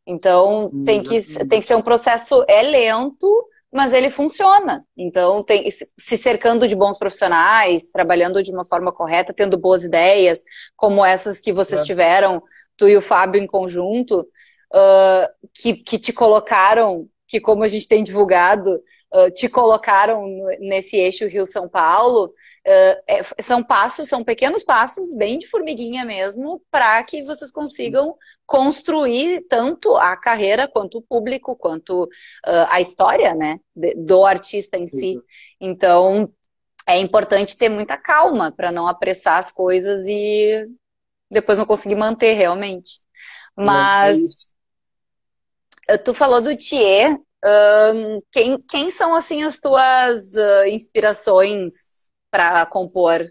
[0.05, 4.85] Então tem que, tem que ser um processo é lento, mas ele funciona.
[4.97, 10.43] Então, tem, se cercando de bons profissionais, trabalhando de uma forma correta, tendo boas ideias,
[10.75, 11.85] como essas que vocês é.
[11.85, 12.43] tiveram,
[12.75, 14.27] tu e o Fábio em conjunto,
[14.73, 18.81] uh, que, que te colocaram, que como a gente tem divulgado,
[19.13, 20.25] uh, te colocaram
[20.59, 26.61] nesse eixo Rio-São Paulo, uh, é, são passos, são pequenos passos, bem de formiguinha mesmo,
[26.69, 28.15] para que vocês consigam
[28.51, 33.61] construir tanto a carreira quanto o público, quanto uh, a história, né,
[33.95, 35.15] do artista em si.
[35.15, 35.23] Uhum.
[35.61, 36.33] Então,
[36.85, 40.67] é importante ter muita calma para não apressar as coisas e
[41.31, 42.99] depois não conseguir manter realmente.
[43.55, 44.53] Mas
[45.87, 52.65] é tu falou do Thier, um, quem, quem são assim as tuas uh, inspirações para
[52.65, 53.25] compor?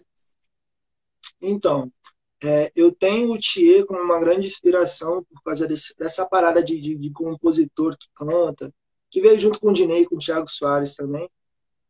[1.43, 1.93] Então,
[2.42, 6.79] é, eu tenho o Thier como uma grande inspiração por causa desse, dessa parada de,
[6.81, 8.72] de, de, compositor que canta,
[9.11, 11.29] que veio junto com o Dinei, com o Thiago Soares também,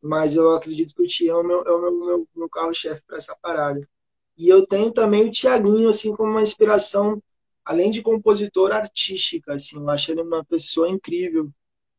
[0.01, 3.03] mas eu acredito que o Thier é o meu, é o meu, meu, meu carro-chefe
[3.05, 3.87] para essa parada.
[4.37, 7.21] E eu tenho também o Tiaguinho, assim, como uma inspiração,
[7.63, 11.49] além de compositor artística, assim, eu acho ele uma pessoa incrível,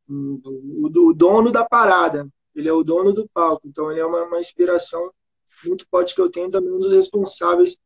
[0.08, 4.24] o, o dono da parada, ele é o dono do palco, então ele é uma,
[4.24, 5.10] uma inspiração
[5.64, 7.78] muito forte que eu tenho, também um dos responsáveis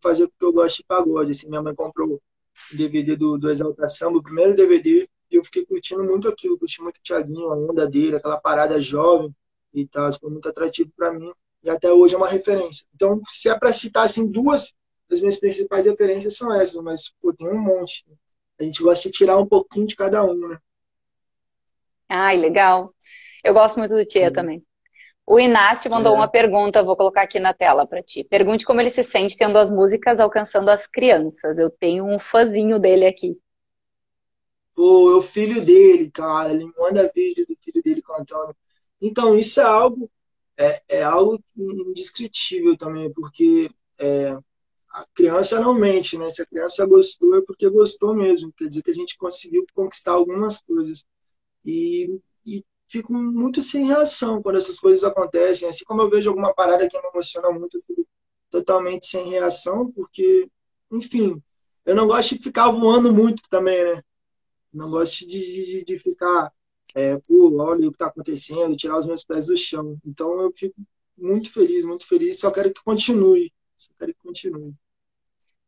[0.00, 1.30] fazer o que eu gosto de pagode.
[1.30, 2.20] Assim, minha mãe comprou
[2.72, 6.58] o DVD do, do Exalta Samba, o primeiro DVD, e eu fiquei curtindo muito aquilo,
[6.58, 9.34] curti muito o Thiaguinho, a onda dele, aquela parada jovem
[9.74, 11.30] e tal, foi muito atrativo para mim,
[11.62, 12.86] e até hoje é uma referência.
[12.94, 14.74] Então, se é para citar assim, duas
[15.12, 18.04] as minhas principais referências são essas, mas pô, tem um monte.
[18.58, 20.58] A gente gosta de tirar um pouquinho de cada um, né?
[22.08, 22.94] Ai, legal.
[23.44, 24.32] Eu gosto muito do Tia Sim.
[24.32, 24.64] também.
[25.26, 26.16] O Inácio mandou é.
[26.16, 28.24] uma pergunta, vou colocar aqui na tela para ti.
[28.24, 31.58] Pergunte como ele se sente tendo as músicas alcançando as crianças.
[31.58, 33.38] Eu tenho um fãzinho dele aqui.
[34.74, 36.52] Pô, é o filho dele, cara.
[36.52, 38.56] Ele manda vídeo do filho dele cantando.
[39.00, 40.10] Então, isso é algo,
[40.56, 44.36] é, é algo indescritível também, porque é,
[44.90, 46.30] a criança não mente, né?
[46.30, 48.52] Se a criança gostou, é porque gostou mesmo.
[48.56, 51.06] Quer dizer que a gente conseguiu conquistar algumas coisas.
[51.64, 52.20] E, e
[52.92, 55.68] fico muito sem reação quando essas coisas acontecem.
[55.68, 58.06] Assim como eu vejo alguma parada que me emociona muito, eu fico
[58.50, 60.46] totalmente sem reação, porque,
[60.90, 61.42] enfim,
[61.86, 64.02] eu não gosto de ficar voando muito também, né?
[64.72, 66.52] Não gosto de, de, de ficar,
[66.94, 69.96] é, olha o que está acontecendo, tirar os meus pés do chão.
[70.04, 70.76] Então eu fico
[71.16, 73.50] muito feliz, muito feliz, só quero que continue.
[73.76, 74.74] Só quero que continue.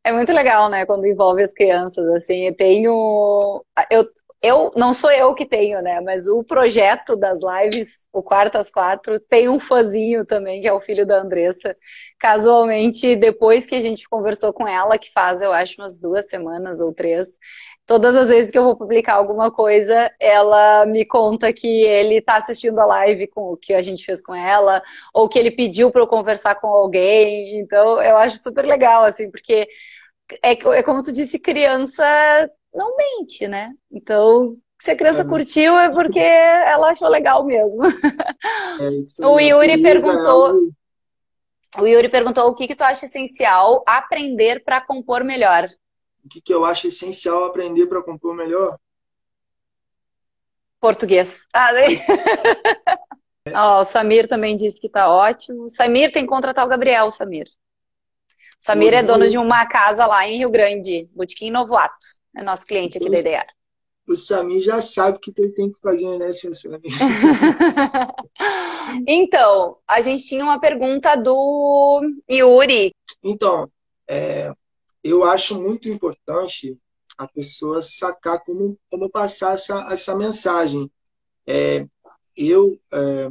[0.04, 3.64] É muito legal, né, quando envolve as crianças, assim, eu tenho...
[3.90, 4.06] Eu,
[4.44, 6.02] eu não sou eu que tenho, né?
[6.02, 10.83] Mas o projeto das lives, o Quartas Quatro, tem um fãzinho também, que é o
[10.83, 11.74] filho da Andressa.
[12.18, 16.78] Casualmente, depois que a gente conversou com ela, que faz, eu acho, umas duas semanas
[16.83, 17.26] ou três,
[17.87, 22.37] todas as vezes que eu vou publicar alguma coisa, ela me conta que ele está
[22.37, 24.83] assistindo a live com o que a gente fez com ela,
[25.14, 27.59] ou que ele pediu para eu conversar com alguém.
[27.61, 29.66] Então, eu acho super legal, assim, porque
[30.42, 32.04] é, é como tu disse, criança
[32.74, 33.72] não mente, né?
[33.90, 35.24] Então, se a criança é.
[35.24, 37.82] curtiu é porque ela achou legal mesmo.
[39.20, 40.68] É o Yuri perguntou.
[41.78, 45.68] O Yuri perguntou o que, que tu acha essencial aprender para compor melhor.
[46.24, 48.76] O que, que eu acho essencial aprender para compor melhor?
[50.80, 51.46] Português.
[51.52, 51.70] Ah,
[53.78, 55.70] oh, o Samir também disse que tá ótimo.
[55.70, 57.46] Samir tem que contratar o Gabriel, Samir.
[58.58, 62.23] Samir é dono de uma casa lá em Rio Grande, Botequim Novo Ato.
[62.37, 63.47] É nosso cliente aqui da IDEAR.
[64.07, 66.83] O Samir já sabe o que ele tem que fazer, né, seu Samir?
[69.09, 72.94] então, a gente tinha uma pergunta do Yuri.
[73.23, 73.70] Então,
[74.07, 74.53] é,
[75.03, 76.79] eu acho muito importante
[77.16, 80.90] a pessoa sacar como, como passar essa, essa mensagem.
[81.47, 81.87] É,
[82.37, 83.31] eu é,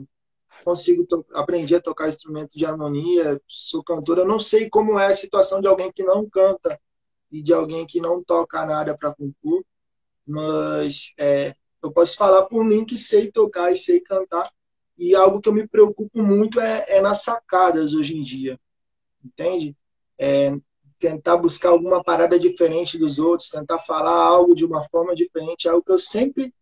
[0.64, 5.62] consigo aprendi a tocar instrumento de harmonia, sou cantora, não sei como é a situação
[5.62, 6.80] de alguém que não canta
[7.34, 9.66] e de alguém que não toca nada para compor,
[10.26, 14.50] mas é, eu posso falar por mim que sei tocar e sei cantar,
[14.98, 18.60] e algo que eu me preocupo muito é, é nas sacadas hoje em dia,
[19.26, 19.76] entende?
[20.18, 20.56] É,
[21.00, 25.72] tentar buscar alguma parada diferente dos outros, tentar falar algo de uma forma diferente, é
[25.72, 26.54] algo que eu sempre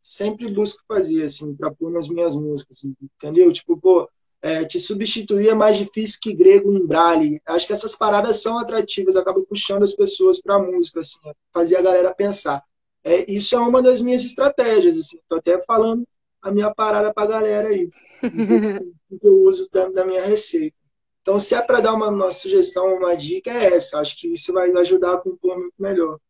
[0.00, 3.52] sempre busco fazer assim para pôr nas minhas músicas, assim, entendeu?
[3.52, 4.08] Tipo, pô,
[4.46, 7.40] é, te substituir é mais difícil que grego em braille.
[7.46, 11.18] Acho que essas paradas são atrativas, acabam puxando as pessoas para a música, assim,
[11.52, 12.62] fazer a galera pensar.
[13.02, 16.06] É, isso é uma das minhas estratégias, assim, tô até falando
[16.40, 17.90] a minha parada para a galera aí,
[18.22, 20.76] que eu uso da, da, minha receita.
[21.22, 23.98] Então, se é para dar uma, uma, sugestão, uma dica, é essa.
[23.98, 26.20] Acho que isso vai ajudar a compor muito melhor.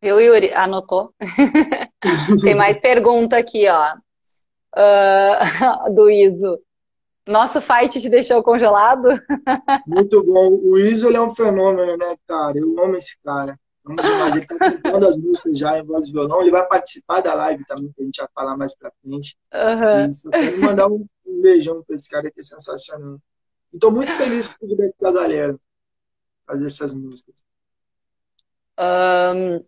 [0.00, 0.52] Viu, Yuri?
[0.52, 1.12] Anotou?
[2.40, 3.96] Tem mais pergunta aqui, ó
[4.76, 6.58] uh, do ISO.
[7.26, 9.08] Nosso fight te deixou congelado?
[9.86, 10.58] Muito bom.
[10.62, 12.58] O ISO é um fenômeno, né, cara?
[12.58, 13.58] Eu amo esse cara.
[13.86, 14.36] Amo demais.
[14.36, 16.40] Ele tá cantando as músicas já em voz e violão.
[16.40, 19.36] Ele vai participar da live também, que a gente vai falar mais pra frente.
[19.52, 20.10] Uhum.
[20.10, 20.30] Isso.
[20.30, 23.18] Quero mandar um, um beijão pra esse cara que é sensacional.
[23.72, 25.56] E tô muito feliz com o feedback da galera
[26.50, 27.44] fazer essas músicas.
[28.78, 29.64] Um,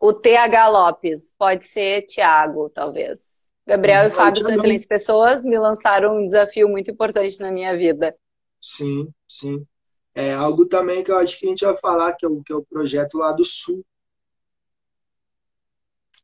[0.00, 3.35] o TH Lopes, pode ser Thiago, talvez.
[3.66, 8.14] Gabriel e Fábio são excelentes pessoas, me lançaram um desafio muito importante na minha vida.
[8.60, 9.66] Sim, sim.
[10.14, 12.52] É algo também que eu acho que a gente vai falar, que é o, que
[12.52, 13.84] é o projeto lá do Sul.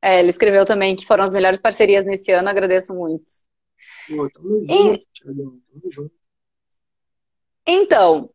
[0.01, 3.25] É, ele escreveu também que foram as melhores parcerias nesse ano, agradeço muito.
[4.09, 6.13] Pô, tamo junto, tamo junto.
[7.67, 8.31] Então,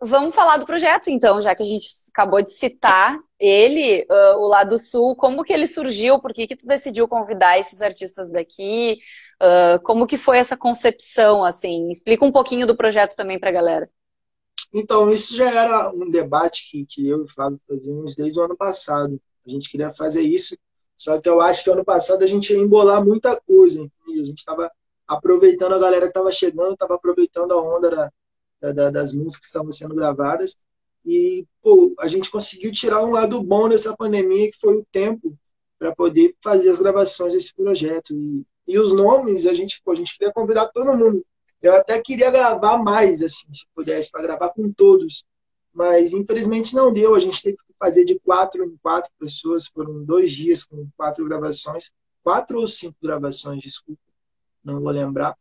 [0.00, 4.48] Vamos falar do projeto, então, já que a gente acabou de citar ele, uh, o
[4.48, 8.98] Lado Sul, como que ele surgiu, por que que tu decidiu convidar esses artistas daqui,
[9.40, 13.52] uh, como que foi essa concepção, assim, explica um pouquinho do projeto também para a
[13.52, 13.90] galera.
[14.72, 18.42] Então, isso já era um debate que, que eu e o Fábio fazíamos desde o
[18.42, 20.56] ano passado, a gente queria fazer isso,
[20.96, 24.38] só que eu acho que ano passado a gente ia embolar muita coisa, a gente
[24.38, 24.70] estava
[25.06, 28.12] aproveitando a galera que estava chegando, estava aproveitando a onda da
[28.60, 30.56] da, da, das músicas que estavam sendo gravadas.
[31.08, 35.34] E pô, a gente conseguiu tirar um lado bom dessa pandemia, que foi o tempo
[35.78, 38.14] para poder fazer as gravações desse projeto.
[38.14, 41.24] E, e os nomes, a gente, pô, a gente queria convidar todo mundo
[41.62, 45.24] Eu até queria gravar mais, assim, se pudesse, para gravar com todos.
[45.72, 47.14] Mas infelizmente não deu.
[47.14, 49.66] A gente teve que fazer de quatro em quatro pessoas.
[49.66, 51.90] Foram dois dias com quatro gravações.
[52.22, 54.02] Quatro ou cinco gravações, desculpa.
[54.62, 55.34] Não vou lembrar.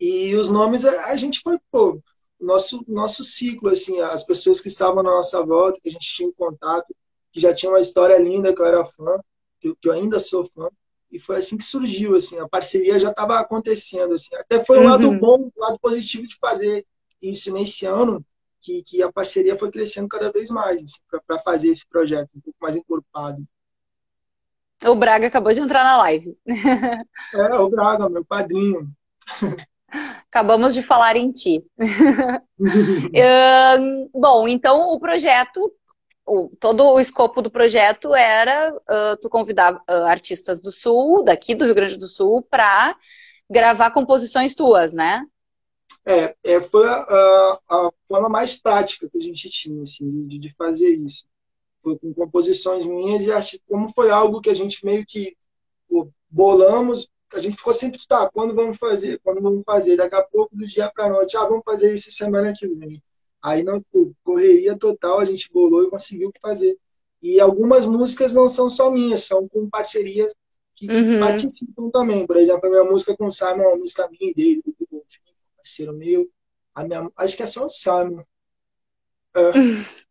[0.00, 2.02] E os nomes, a, gente foi, pô,
[2.40, 6.28] nosso, nosso ciclo, assim, as pessoas que estavam na nossa volta, que a gente tinha
[6.28, 6.94] um contato,
[7.32, 9.20] que já tinha uma história linda, que eu era fã,
[9.60, 10.68] que, que eu ainda sou fã.
[11.10, 14.34] E foi assim que surgiu, assim, a parceria já estava acontecendo, assim.
[14.36, 14.88] Até foi um uhum.
[14.88, 16.86] lado bom, um lado positivo de fazer
[17.20, 18.24] isso nesse ano,
[18.60, 22.40] que, que a parceria foi crescendo cada vez mais, assim, para fazer esse projeto um
[22.40, 23.42] pouco mais encorpado.
[24.84, 26.38] O Braga acabou de entrar na live.
[27.34, 28.88] é, o Braga, meu padrinho.
[29.90, 31.64] Acabamos de falar em ti.
[34.12, 35.72] bom, então o projeto
[36.28, 41.54] o, todo o escopo do projeto era uh, tu convidar uh, artistas do Sul, daqui
[41.54, 42.94] do Rio Grande do Sul, para
[43.50, 45.24] gravar composições tuas, né?
[46.06, 50.54] É, é foi a, a, forma mais prática que a gente tinha, assim, de, de
[50.54, 51.24] fazer isso.
[51.82, 55.34] Foi com composições minhas e acho como foi algo que a gente meio que
[55.88, 59.20] pô, bolamos, a gente ficou sempre, tá, quando vamos fazer?
[59.22, 59.96] Quando vamos fazer?
[59.96, 63.02] Daqui a pouco, do dia para noite, ah, vamos fazer isso semana que vem.
[63.42, 63.80] Aí, na
[64.24, 66.76] correria total, a gente bolou e conseguiu fazer.
[67.22, 70.34] E algumas músicas não são só minhas, são com parcerias
[70.74, 71.20] que, uhum.
[71.20, 72.26] participam também.
[72.26, 74.86] Por exemplo, a minha música com o Simon é uma música minha e dele, do
[74.90, 76.28] Golfinho, parceiro meu.
[76.74, 78.22] A minha, acho que é só o Simon.
[79.34, 79.40] É.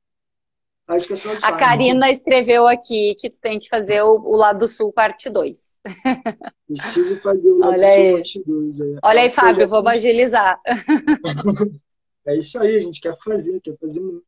[0.89, 1.53] Acho que é só o Simon.
[1.53, 5.77] A Karina escreveu aqui que tu tem que fazer o, o Lado Sul, parte 2.
[6.67, 8.13] Preciso fazer o Olha aí.
[8.13, 8.78] parte 2.
[9.04, 10.60] Olha aí, Fábio, vou agilizar.
[12.28, 14.26] É isso aí, a gente quer fazer, quer fazer muito.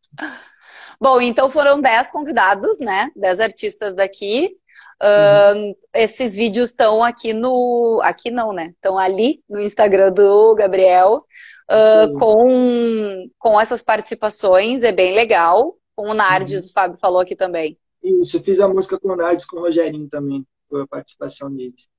[1.02, 3.12] Bom, então foram 10 convidados, né?
[3.14, 4.56] 10 artistas daqui.
[5.02, 5.72] Uhum.
[5.72, 8.00] Uh, esses vídeos estão aqui no.
[8.02, 8.70] Aqui não, né?
[8.70, 11.26] Estão ali no Instagram do Gabriel.
[11.70, 15.76] Uh, com, com essas participações, é bem legal.
[15.94, 16.70] Com o Nardes, uhum.
[16.70, 17.78] o Fábio falou aqui também.
[18.02, 20.46] Isso, fiz a música com o Nardes, com o Rogerinho também,
[20.78, 21.90] a participação deles.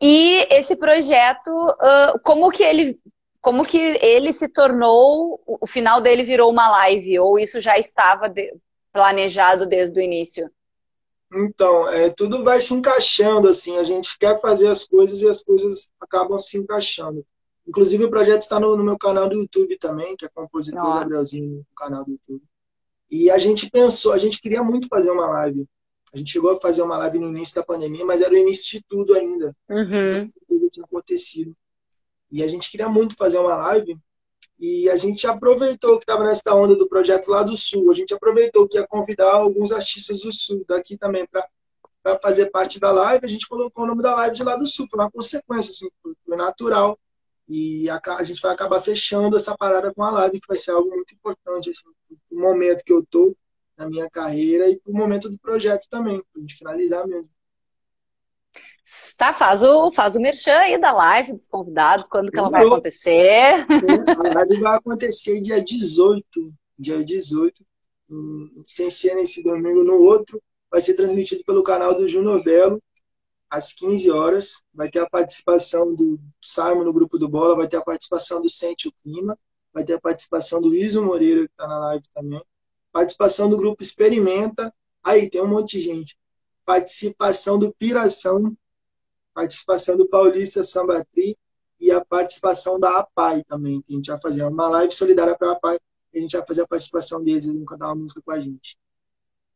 [0.00, 1.50] E esse projeto,
[2.22, 3.00] como que ele
[3.40, 8.32] como que ele se tornou, o final dele virou uma live, ou isso já estava
[8.90, 10.50] planejado desde o início?
[11.30, 15.44] Então, é, tudo vai se encaixando, assim, a gente quer fazer as coisas e as
[15.44, 17.22] coisas acabam se encaixando.
[17.68, 21.00] Inclusive, o projeto está no, no meu canal do YouTube também, que é compositor Nossa.
[21.00, 22.42] Gabrielzinho no canal do YouTube.
[23.10, 25.66] E a gente pensou, a gente queria muito fazer uma live.
[26.14, 28.78] A gente chegou a fazer uma live no início da pandemia, mas era o início
[28.78, 29.54] de tudo ainda.
[29.68, 30.30] Uhum.
[30.46, 31.56] Tudo tinha acontecido.
[32.30, 33.98] E a gente queria muito fazer uma live
[34.60, 37.90] e a gente aproveitou que estava nessa onda do projeto lá do Sul.
[37.90, 42.78] A gente aproveitou que ia convidar alguns artistas do Sul, daqui também, para fazer parte
[42.78, 43.26] da live.
[43.26, 44.86] A gente colocou o nome da live de lá do Sul.
[44.88, 45.88] Foi uma consequência, assim,
[46.24, 46.96] foi natural.
[47.48, 50.70] E a, a gente vai acabar fechando essa parada com a live, que vai ser
[50.70, 51.88] algo muito importante, assim,
[52.30, 53.36] o momento que eu tô
[53.76, 57.32] na minha carreira e o momento do projeto também, para a gente finalizar mesmo.
[59.16, 62.66] Tá, faz o, faz o merchan aí da live dos convidados, quando que ela vai
[62.66, 63.64] acontecer?
[63.68, 67.64] A live vai acontecer dia 18, dia 18,
[68.66, 72.82] sem ser nesse domingo no outro, vai ser transmitido pelo canal do Juno Belo,
[73.48, 77.76] às 15 horas, vai ter a participação do Simon no grupo do Bola, vai ter
[77.76, 79.38] a participação do Sente o Clima,
[79.72, 82.42] vai ter a participação do Iso Moreira, que está na live também,
[82.94, 86.16] participação do grupo Experimenta, aí tem um monte de gente,
[86.64, 88.56] participação do Piração,
[89.34, 91.36] participação do Paulista Sambatri
[91.80, 95.48] e a participação da APAI também, que a gente vai fazer uma live solidária para
[95.48, 95.76] a APAI,
[96.12, 98.40] e a gente vai fazer a participação deles, eles vão cantar uma música com a
[98.40, 98.78] gente.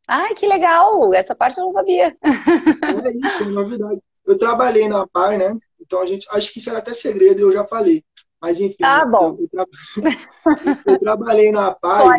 [0.09, 1.14] Ai, que legal!
[1.14, 2.16] Essa parte eu não sabia.
[2.24, 4.03] É isso, é novidade.
[4.27, 5.57] Eu trabalhei na APAI, né?
[5.81, 8.05] Então a gente, acho que isso era até segredo, eu já falei.
[8.40, 9.38] Mas enfim, ah, bom.
[9.38, 9.66] Eu, eu, tra...
[10.87, 12.18] eu trabalhei na APAI,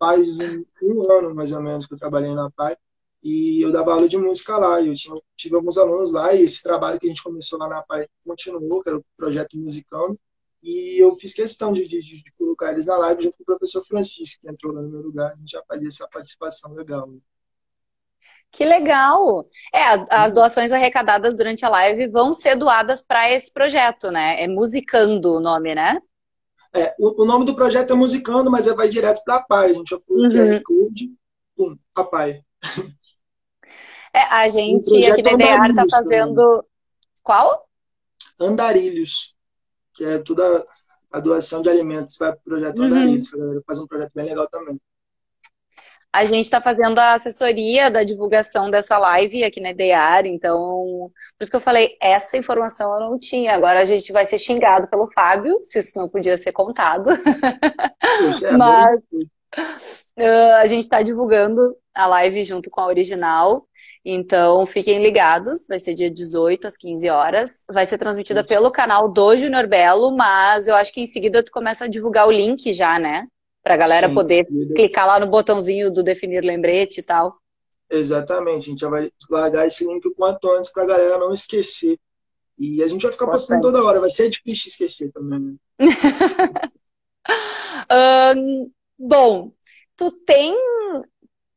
[0.00, 2.76] faz um, um ano mais ou menos que eu trabalhei na APAI.
[3.22, 6.42] E eu dava aula de música lá, e eu tinha, tive alguns alunos lá, e
[6.42, 10.18] esse trabalho que a gente começou lá na PAI continuou, que era o projeto Musicando,
[10.62, 13.84] e eu fiz questão de, de, de, colocar eles na live junto com o professor
[13.84, 17.10] Francisco, que entrou lá no meu lugar, a gente já fazia essa participação legal.
[18.50, 19.46] Que legal!
[19.72, 24.42] É, as, as, doações arrecadadas durante a live vão ser doadas para esse projeto, né?
[24.42, 26.00] É Musicando o nome, né?
[26.74, 29.70] É, o, o nome do projeto é Musicando, mas é, vai direto para a PAI.
[29.70, 31.14] A gente apoia o QR Code,
[31.56, 32.44] pum, a PAI.
[34.12, 36.34] É, a gente aqui da IDEAR está fazendo.
[36.34, 36.62] Também.
[37.22, 37.68] Qual?
[38.40, 39.36] Andarilhos,
[39.94, 40.64] que é toda
[41.12, 42.86] a doação de alimentos vai para o projeto uhum.
[42.86, 43.32] Andarilhos.
[43.34, 44.80] A galera faz um projeto bem legal também.
[46.12, 51.42] A gente está fazendo a assessoria da divulgação dessa live aqui na Idear, então, por
[51.42, 53.54] isso que eu falei, essa informação eu não tinha.
[53.54, 57.10] Agora a gente vai ser xingado pelo Fábio, se isso não podia ser contado.
[57.10, 59.00] É Mas
[60.18, 63.66] uh, a gente está divulgando a live junto com a original.
[64.04, 67.64] Então, fiquem ligados, vai ser dia 18 às 15 horas.
[67.70, 71.52] Vai ser transmitida pelo canal do Junior Belo, mas eu acho que em seguida tu
[71.52, 73.26] começa a divulgar o link já, né?
[73.62, 77.36] Pra galera Sim, poder clicar lá no botãozinho do definir lembrete e tal.
[77.90, 81.98] Exatamente, a gente já vai largar esse link o quanto antes pra galera não esquecer.
[82.58, 83.60] E a gente vai ficar Bastante.
[83.60, 85.40] postando toda hora, vai ser difícil esquecer também.
[85.40, 85.54] Né?
[88.98, 89.52] bom,
[89.96, 90.54] tu tem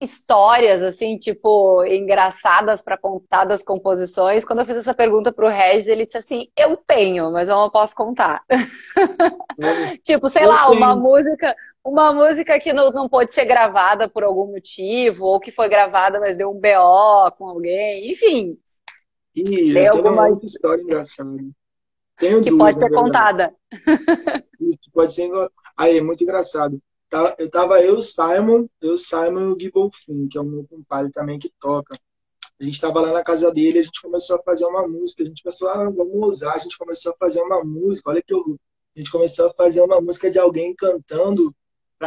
[0.01, 4.43] histórias, assim, tipo, engraçadas para contar das composições.
[4.43, 7.69] Quando eu fiz essa pergunta pro Regis, ele disse assim: Eu tenho, mas eu não
[7.69, 8.43] posso contar.
[10.03, 10.77] Tipo, sei eu lá, tenho.
[10.77, 11.55] uma música.
[11.85, 16.19] Uma música que não, não pôde ser gravada por algum motivo, ou que foi gravada,
[16.19, 18.57] mas deu um BO com alguém, enfim.
[19.35, 21.43] Ih, tem alguma história engraçada.
[22.17, 23.53] Tenho que duas, pode ser contada.
[24.61, 25.29] Isso, pode ser.
[25.75, 26.79] Aí, é muito engraçado.
[27.09, 30.65] Tá, eu tava eu, Simon, eu, Simon e o Gui Bolfin, que é o meu
[30.65, 31.97] compadre também que toca.
[32.59, 35.25] A gente tava lá na casa dele, a gente começou a fazer uma música, a
[35.25, 38.57] gente pensou, ah, vamos usar, a gente começou a fazer uma música, olha que eu
[38.95, 41.53] a gente começou a fazer uma música de alguém cantando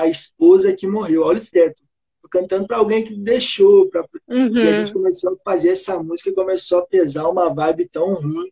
[0.03, 1.23] a esposa que morreu.
[1.23, 1.83] Olha o teto.
[2.31, 3.89] Cantando para alguém que deixou.
[3.89, 4.05] Pra...
[4.29, 4.57] Uhum.
[4.57, 8.15] E a gente começou a fazer essa música e começou a pesar uma vibe tão
[8.15, 8.51] ruim,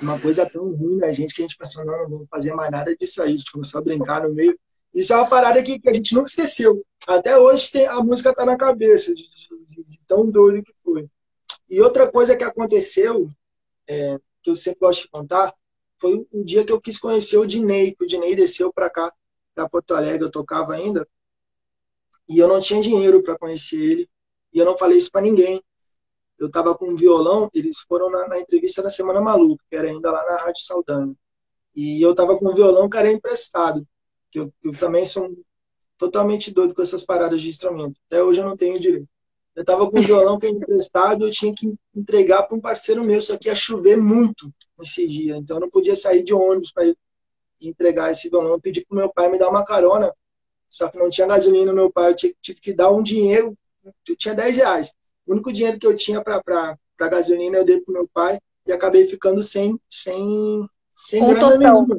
[0.00, 2.70] uma coisa tão ruim na gente que a gente pensou, não, não vamos fazer mais
[2.70, 3.34] nada disso aí.
[3.34, 4.58] A gente começou a brincar no meio.
[4.94, 6.84] Isso é uma parada que, que a gente nunca esqueceu.
[7.06, 9.22] Até hoje tem, a música tá na cabeça, de,
[9.66, 11.08] de, de, tão doido que foi.
[11.70, 13.26] E outra coisa que aconteceu,
[13.88, 15.54] é, que eu sempre gosto de contar,
[15.98, 19.12] foi o dia que eu quis conhecer o Dinei, que o Dinei desceu para cá,
[19.54, 21.06] para Porto Alegre, eu tocava ainda,
[22.28, 24.10] e eu não tinha dinheiro para conhecer ele,
[24.52, 25.62] e eu não falei isso para ninguém.
[26.38, 29.88] Eu estava com um violão, eles foram na, na, entrevista da Semana Maluca, que era
[29.88, 31.14] ainda lá na Rádio Saldanha.
[31.74, 33.86] E eu estava com um violão que era emprestado
[34.32, 35.30] que eu, eu também sou
[35.98, 38.00] totalmente doido com essas paradas de instrumento.
[38.06, 39.06] Até hoje eu não tenho direito.
[39.54, 43.04] Eu tava com um violão que é emprestado, eu tinha que entregar para um parceiro
[43.04, 46.72] meu, só que ia chover muito nesse dia, então eu não podia sair de ônibus
[46.72, 46.86] para
[47.68, 48.52] entregar esse violão.
[48.52, 50.12] Eu pedi pro meu pai me dar uma carona,
[50.68, 53.56] só que não tinha gasolina meu pai, eu tive que dar um dinheiro,
[54.08, 54.92] eu tinha 10 reais.
[55.26, 59.04] O único dinheiro que eu tinha para gasolina eu dei pro meu pai e acabei
[59.04, 61.96] ficando sem, sem sem um grana nenhuma.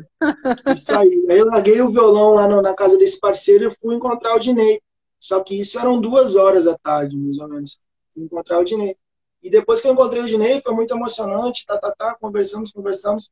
[0.73, 1.25] Isso aí.
[1.29, 4.39] Aí eu larguei o violão lá no, na casa desse parceiro e fui encontrar o
[4.39, 4.81] Dinei.
[5.19, 7.77] Só que isso eram duas horas da tarde, mais ou menos.
[8.13, 8.95] Fui encontrar o Dinei.
[9.41, 11.65] E depois que eu encontrei o Dinei, foi muito emocionante.
[11.65, 13.29] Tá, tá, tá, conversamos, conversamos.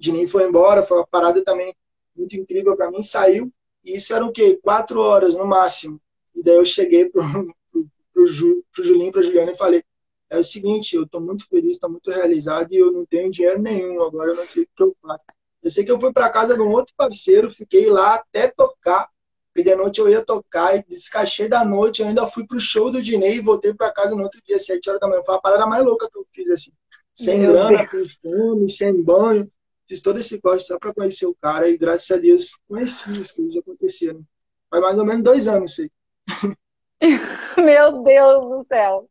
[0.00, 1.76] O Dinei foi embora, foi uma parada também
[2.16, 3.02] muito incrível para mim.
[3.02, 3.52] Saiu.
[3.84, 4.58] E isso era o quê?
[4.62, 6.00] Quatro horas no máximo.
[6.34, 7.22] E daí eu cheguei pro,
[7.70, 9.82] pro, pro, Ju, pro Julinho, pra Juliana e falei:
[10.30, 13.60] é o seguinte, eu estou muito feliz, estou muito realizado e eu não tenho dinheiro
[13.60, 15.24] nenhum, agora eu não sei o que eu faço.
[15.62, 19.10] Eu sei que eu fui para casa de um outro parceiro, fiquei lá até tocar,
[19.52, 22.90] porque de noite eu ia tocar e descachei da noite, eu ainda fui pro show
[22.90, 25.22] do Dinei e voltei para casa no outro dia, sete horas da manhã.
[25.22, 26.70] Foi a parada mais louca que eu fiz, assim.
[27.14, 29.50] Sem Meu grana, com fome, sem banho.
[29.90, 33.32] Fiz todo esse corte só para conhecer o cara e graças a Deus conheci as
[33.32, 34.22] coisas aconteceram.
[34.70, 35.90] Faz mais ou menos dois anos isso
[37.02, 37.18] aí.
[37.64, 39.10] Meu Deus do céu.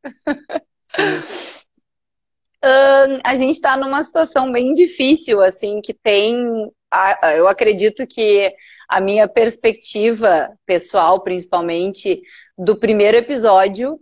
[2.64, 6.72] Uh, a gente está numa situação bem difícil, assim, que tem.
[7.36, 8.50] Eu acredito que
[8.88, 12.22] a minha perspectiva pessoal, principalmente,
[12.58, 14.00] do primeiro episódio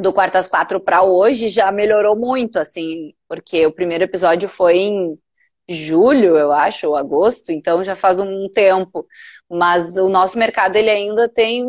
[0.00, 5.16] do Quartas Quatro para hoje já melhorou muito, assim, porque o primeiro episódio foi em
[5.68, 9.06] julho, eu acho, ou agosto, então já faz um tempo.
[9.48, 11.64] Mas o nosso mercado ele ainda tem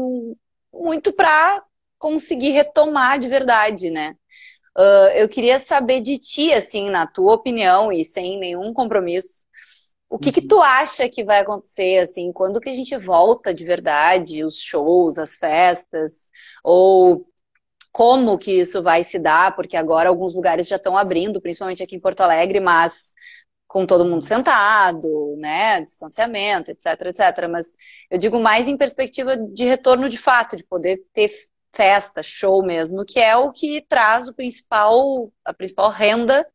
[0.74, 1.64] muito para
[1.98, 4.16] conseguir retomar de verdade, né?
[4.78, 9.44] Uh, eu queria saber de ti, assim, na tua opinião e sem nenhum compromisso,
[10.14, 10.48] o que, que uhum.
[10.48, 15.18] tu acha que vai acontecer, assim, quando que a gente volta de verdade, os shows,
[15.18, 16.28] as festas,
[16.64, 17.26] ou
[17.91, 21.96] como que isso vai se dar, porque agora alguns lugares já estão abrindo, principalmente aqui
[21.96, 23.12] em Porto Alegre, mas
[23.74, 27.49] com todo mundo sentado, né, distanciamento, etc, etc.
[27.49, 27.74] Mas
[28.07, 31.32] eu digo mais em perspectiva de retorno de fato, de poder ter
[31.74, 36.47] festa, show mesmo, que é o que traz o principal, a principal renda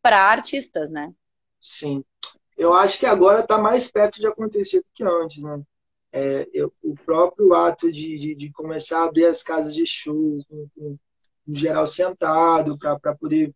[0.00, 1.12] para artistas, né?
[1.60, 2.02] Sim.
[2.56, 5.60] Eu acho que agora está mais perto de acontecer do que antes, né?
[6.10, 10.42] É, eu, o próprio ato de, de, de, começar a abrir as casas de shows,
[10.74, 10.96] com
[11.48, 13.54] geral sentado, para poder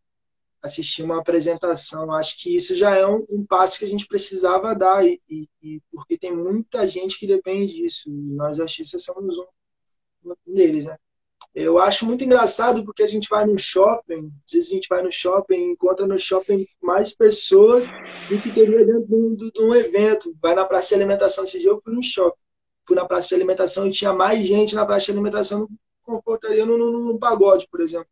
[0.67, 4.75] assistir uma apresentação, acho que isso já é um, um passo que a gente precisava
[4.75, 9.39] dar, e, e, e, porque tem muita gente que depende disso, e nós artistas somos
[9.39, 9.47] um,
[10.25, 10.97] um deles, né?
[11.57, 15.03] Eu acho muito engraçado porque a gente vai no shopping, às vezes a gente vai
[15.03, 17.87] no shopping, encontra no shopping mais pessoas
[18.29, 20.37] do que teria dentro de um, de um evento.
[20.43, 22.39] Vai na praça de alimentação, esse dia eu fui no shopping.
[22.87, 26.67] Fui na praça de alimentação e tinha mais gente na praça de alimentação que comportaria
[26.67, 28.09] num pagode, por exemplo.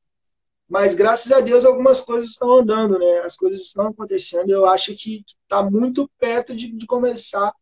[0.69, 3.21] Mas graças a Deus algumas coisas estão andando, né?
[3.21, 4.51] As coisas estão acontecendo.
[4.51, 7.53] Eu acho que está muito perto de, de começar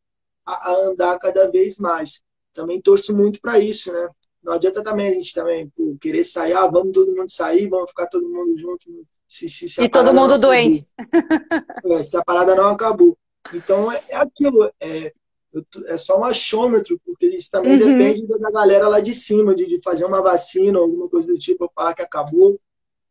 [0.47, 2.23] a, a, andar cada vez mais.
[2.55, 4.09] Também torço muito para isso, né?
[4.43, 7.91] Não adianta também a gente também pô, querer sair, ah, vamos todo mundo sair, vamos
[7.91, 8.87] ficar todo mundo junto.
[9.27, 10.87] Se, se, se e todo mundo doente.
[11.85, 13.17] É, se a parada não acabou.
[13.53, 15.13] Então é, é aquilo, é,
[15.87, 17.97] é só um achômetro, porque isso também uhum.
[17.97, 21.71] depende da galera lá de cima, de, de fazer uma vacina, alguma coisa do tipo,
[21.75, 22.59] falar que acabou,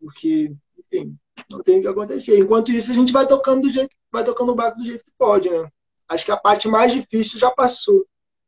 [0.02, 1.16] porque, enfim,
[1.52, 2.38] não tem o que acontecer.
[2.38, 5.12] Enquanto isso, a gente vai tocando do jeito, vai tocando o barco do jeito que
[5.18, 5.70] pode, né?
[6.10, 8.06] Acho que a parte mais difícil já passou.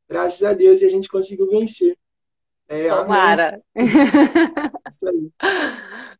[0.09, 1.97] Graças a Deus, e a gente conseguiu vencer.
[2.67, 3.61] É, Tomara.
[4.89, 5.31] Isso aí.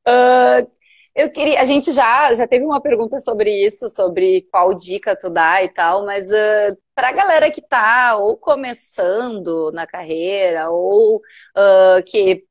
[0.08, 0.72] Uh,
[1.16, 5.30] eu queria, a gente já, já teve uma pergunta sobre isso, sobre qual dica tu
[5.30, 11.18] dá e tal, mas uh, para a galera que está ou começando na carreira ou
[11.18, 12.46] uh, que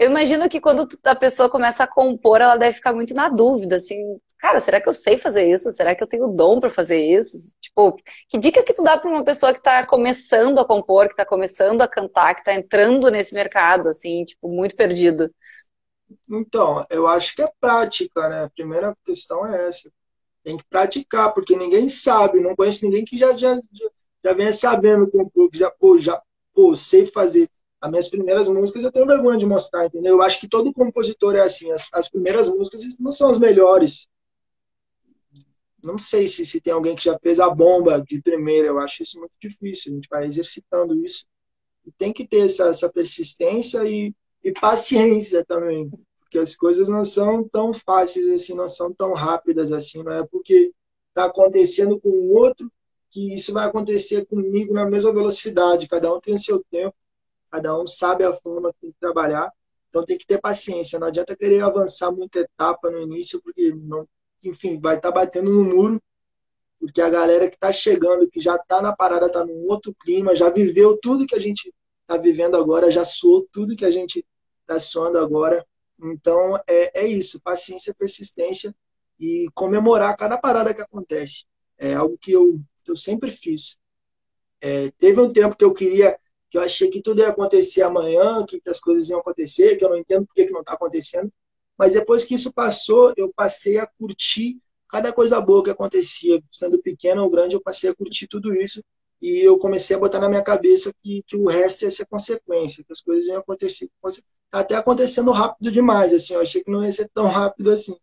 [0.00, 3.76] eu imagino que quando a pessoa começa a compor, ela deve ficar muito na dúvida,
[3.76, 5.70] assim, cara, será que eu sei fazer isso?
[5.70, 7.54] Será que eu tenho dom para fazer isso?
[7.60, 7.94] Tipo,
[8.26, 11.26] que dica que tu dá para uma pessoa que está começando a compor, que está
[11.26, 15.30] começando a cantar, que está entrando nesse mercado, assim, tipo, muito perdido?
[16.30, 18.44] Então, eu acho que é prática, né?
[18.44, 19.92] A primeira questão é essa.
[20.42, 23.54] Tem que praticar, porque ninguém sabe, não conheço ninguém que já, já,
[24.24, 26.18] já venha sabendo compor, que já, pô, já,
[26.54, 27.50] pô, sei fazer
[27.80, 30.16] as minhas primeiras músicas eu tenho vergonha de mostrar, entendeu?
[30.16, 34.08] Eu acho que todo compositor é assim, as, as primeiras músicas não são as melhores.
[35.82, 39.02] Não sei se, se tem alguém que já fez a bomba de primeira, eu acho
[39.02, 41.24] isso muito difícil, a gente vai exercitando isso.
[41.86, 44.14] E tem que ter essa, essa persistência e,
[44.44, 49.72] e paciência também, porque as coisas não são tão fáceis assim, não são tão rápidas
[49.72, 50.70] assim, não é porque
[51.08, 52.70] está acontecendo com o outro
[53.08, 56.94] que isso vai acontecer comigo na mesma velocidade, cada um tem seu tempo
[57.50, 59.52] cada um sabe a forma que tem que trabalhar,
[59.88, 64.08] então tem que ter paciência, não adianta querer avançar muita etapa no início, porque, não,
[64.42, 66.00] enfim, vai estar tá batendo no muro,
[66.78, 70.34] porque a galera que está chegando, que já está na parada, está num outro clima,
[70.34, 71.72] já viveu tudo que a gente
[72.02, 74.24] está vivendo agora, já soou tudo que a gente
[74.62, 75.66] está soando agora.
[76.02, 78.74] Então, é, é isso, paciência, persistência
[79.18, 81.44] e comemorar cada parada que acontece.
[81.78, 83.78] É algo que eu, eu sempre fiz.
[84.60, 86.18] É, teve um tempo que eu queria
[86.50, 89.90] que eu achei que tudo ia acontecer amanhã, que, as coisas iam acontecer, que eu
[89.90, 91.32] não entendo por que, não está acontecendo.
[91.78, 96.42] Mas depois que isso passou, eu passei a curtir cada coisa boa que acontecia.
[96.52, 98.82] Sendo pequeno ou grande, eu passei a curtir tudo isso
[99.22, 102.82] e eu comecei a botar na minha cabeça que, que o resto ia ser consequência,
[102.82, 103.88] que as coisas iam acontecer.
[104.50, 107.96] Tá até acontecendo rápido demais, assim, eu achei que não ia ser tão rápido assim.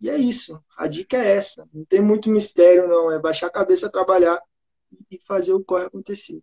[0.00, 1.68] E é isso, a dica é essa.
[1.72, 3.12] Não tem muito mistério, não.
[3.12, 4.40] É baixar a cabeça, trabalhar
[5.10, 6.42] e fazer o corre acontecer.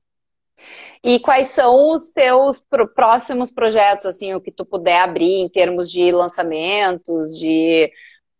[1.03, 5.89] E quais são os teus próximos projetos, assim, o que tu puder abrir em termos
[5.89, 7.91] de lançamentos, de,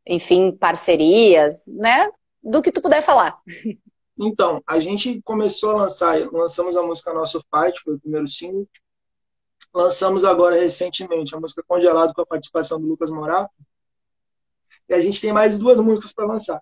[0.06, 2.10] enfim, parcerias, né?
[2.44, 3.38] Do que tu puder falar.
[4.22, 8.68] Então, a gente começou a lançar, lançamos a música Nosso Fight, foi o primeiro single.
[9.74, 13.54] Lançamos agora recentemente a música Congelado com a participação do Lucas Morato.
[14.90, 16.62] E a gente tem mais duas músicas para lançar.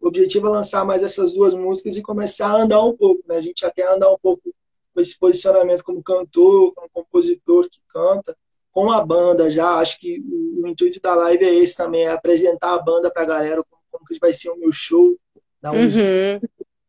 [0.00, 3.36] O objetivo é lançar mais essas duas músicas e começar a andar um pouco, né?
[3.36, 4.54] A gente quer andar um pouco
[5.00, 8.36] esse posicionamento como cantor, como compositor que canta,
[8.72, 9.76] com a banda já.
[9.76, 13.22] Acho que o, o intuito da live é esse também, é apresentar a banda para
[13.22, 15.18] a galera, como, como, que vai ser o meu show,
[15.60, 16.40] dar um uhum.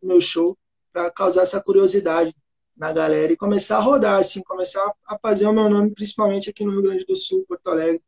[0.02, 0.58] meu show,
[0.92, 2.34] para causar essa curiosidade
[2.76, 6.64] na galera e começar a rodar, assim, começar a fazer o meu nome, principalmente aqui
[6.64, 8.02] no Rio Grande do Sul, Porto Alegre,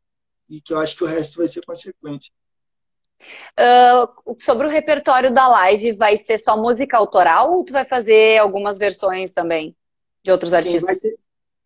[0.48, 2.32] e que eu acho que o resto vai ser consequência.
[3.58, 8.38] Uh, sobre o repertório da live, vai ser só música autoral ou tu vai fazer
[8.38, 9.76] algumas versões também?
[10.22, 10.98] De outros artistas?
[10.98, 11.14] Sim,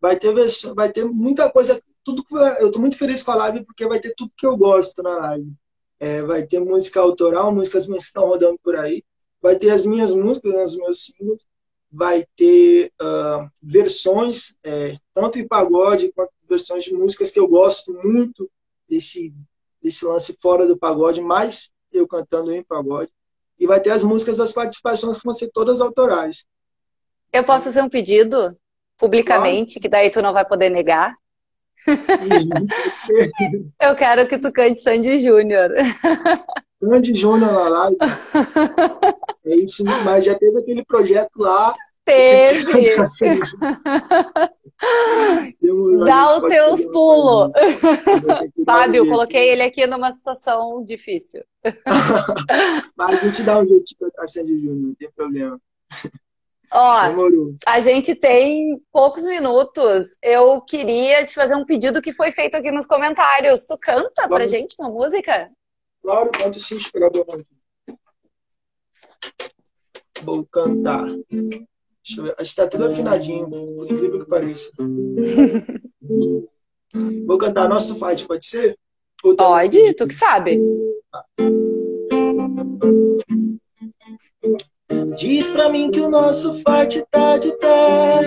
[0.01, 1.81] vai ter, vai ter, vai ter muita coisa.
[2.03, 4.55] Tudo que, eu estou muito feliz com a live porque vai ter tudo que eu
[4.57, 5.51] gosto na live.
[5.99, 9.03] É, vai ter música autoral, músicas minhas que estão rodando por aí.
[9.41, 11.45] Vai ter as minhas músicas, né, os meus singles.
[11.91, 17.93] Vai ter uh, versões, é, tanto em pagode quanto versões de músicas que eu gosto
[18.03, 18.49] muito
[18.87, 19.33] desse,
[19.81, 23.11] desse lance fora do pagode, mais eu cantando em pagode.
[23.59, 26.45] E vai ter as músicas das participações que vão ser todas autorais.
[27.31, 28.55] Eu posso fazer um pedido
[28.97, 29.81] publicamente, claro.
[29.81, 31.15] que daí tu não vai poder negar?
[33.79, 35.71] Eu quero que tu cante Sandy Júnior.
[36.81, 37.97] Sandy Júnior na live.
[39.45, 41.73] É isso, mas já teve aquele projeto lá.
[42.03, 42.97] Teve.
[46.05, 47.53] Dá os teus pulos.
[48.65, 51.45] Fábio, coloquei ele aqui numa situação difícil.
[52.93, 55.61] Mas a gente dá um jeito de cantar Sandy Júnior, não tem problema.
[56.71, 57.55] Ó, Demorou.
[57.65, 60.17] a gente tem poucos minutos.
[60.21, 63.65] Eu queria te fazer um pedido que foi feito aqui nos comentários.
[63.65, 64.35] Tu canta claro.
[64.35, 65.49] pra gente uma música?
[66.01, 67.25] Claro, canto sim, esperador.
[70.23, 71.05] Vou cantar.
[71.29, 72.35] Deixa eu ver.
[72.37, 74.71] Acho que tá tudo afinadinho, por incrível que pareça.
[77.27, 78.77] Vou cantar Nosso Fight, pode ser?
[79.21, 80.59] Pode, tu que sabe.
[85.17, 88.21] Diz pra mim que o nosso fight tá de pé.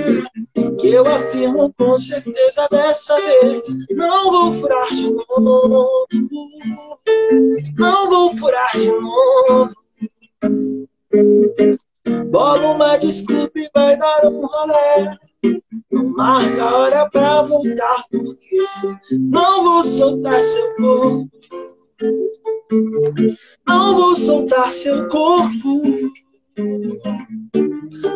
[0.79, 3.77] Que eu afirmo com certeza dessa vez.
[3.91, 6.07] Não vou furar de novo.
[7.79, 9.71] Não vou furar de novo.
[12.31, 15.19] Bola uma desculpa e vai dar um rolé.
[15.91, 18.57] Não marca a hora pra voltar, porque
[19.13, 21.31] não vou soltar seu corpo.
[23.67, 26.11] Não vou soltar seu corpo.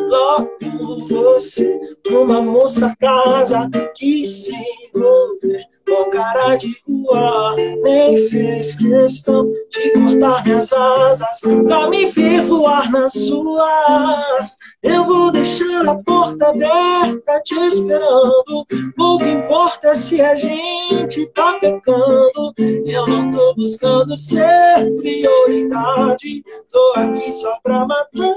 [0.07, 1.79] Logo você,
[2.09, 10.43] uma moça casa, quis se envolver com cara de rua, nem fez questão de cortar
[10.43, 14.57] minhas asas pra me ver voar nas suas.
[14.83, 18.65] Eu vou deixar a porta aberta te esperando.
[18.95, 22.53] Pouco importa se a gente tá pecando.
[22.85, 26.43] Eu não tô buscando ser prioridade.
[26.69, 28.33] Tô aqui só pra matar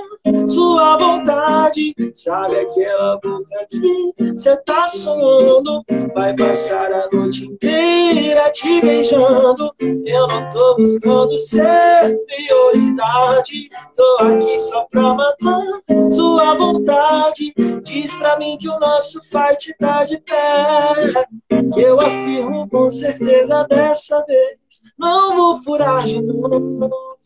[0.46, 1.94] sua vontade.
[2.14, 5.82] Sabe aquela boca que cê tá sonhando?
[6.14, 9.72] Vai passar a noite inteira te beijando.
[9.80, 13.68] Eu não tô buscando ser prioridade.
[13.94, 15.64] Tô aqui só pra matar
[16.10, 17.52] sua vontade.
[17.82, 21.26] Diz pra mim que o nosso fight tá de pé.
[21.72, 24.82] Que eu afirmo com certeza dessa vez.
[24.98, 27.17] Não vou furar de novo.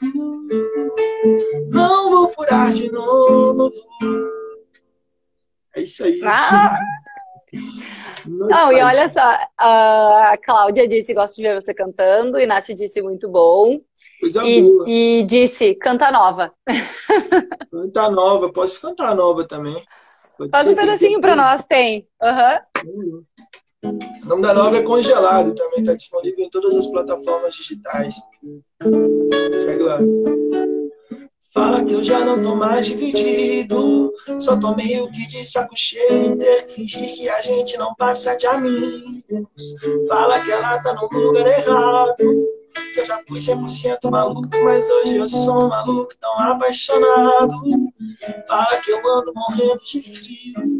[1.71, 3.71] Não vou furar de novo.
[5.75, 6.21] É isso aí.
[6.25, 6.79] Ah.
[8.27, 9.21] Não, e olha só,
[9.59, 13.81] a Cláudia disse: gosto de ver você cantando, Inácio disse muito bom.
[14.21, 14.85] Coisa e, boa.
[14.89, 16.53] e disse: canta nova.
[17.71, 19.83] Canta nova, posso cantar nova também.
[20.37, 22.07] Pode Faz um pedacinho para nós, tem.
[22.23, 23.25] Uhum.
[23.85, 28.15] O nome da nova é Congelado, também está disponível em todas as plataformas digitais.
[29.55, 29.99] Segue lá.
[31.53, 34.11] Fala que eu já não tô mais dividido.
[34.39, 38.35] Só tô meio que de saco cheio ter que fingir que a gente não passa
[38.37, 39.23] de amigos.
[40.09, 42.17] Fala que ela tá no lugar errado.
[42.95, 47.55] Que eu já fui 100% maluco, mas hoje eu sou um maluco tão apaixonado.
[48.49, 50.72] Fala que eu ando morrendo de frio.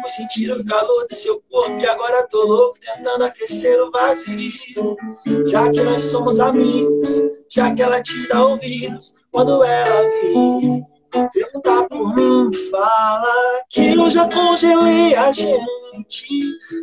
[0.00, 4.52] Fui sentir o calor do seu corpo e agora tô louco tentando aquecer o vazio.
[5.46, 10.82] Já que nós somos amigos, já que ela te dá ouvidos quando ela vir.
[11.32, 15.77] Perguntar por mim, fala que eu já congelei a gente.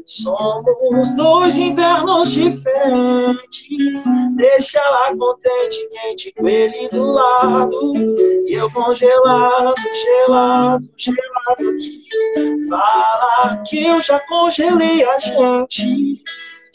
[0.05, 4.03] Somos dois invernos diferentes.
[4.35, 7.95] Deixa ela contente, quente com ele do lado.
[8.47, 12.67] E eu congelado, gelado, gelado aqui.
[12.69, 16.23] Fala que eu já congelei a gente.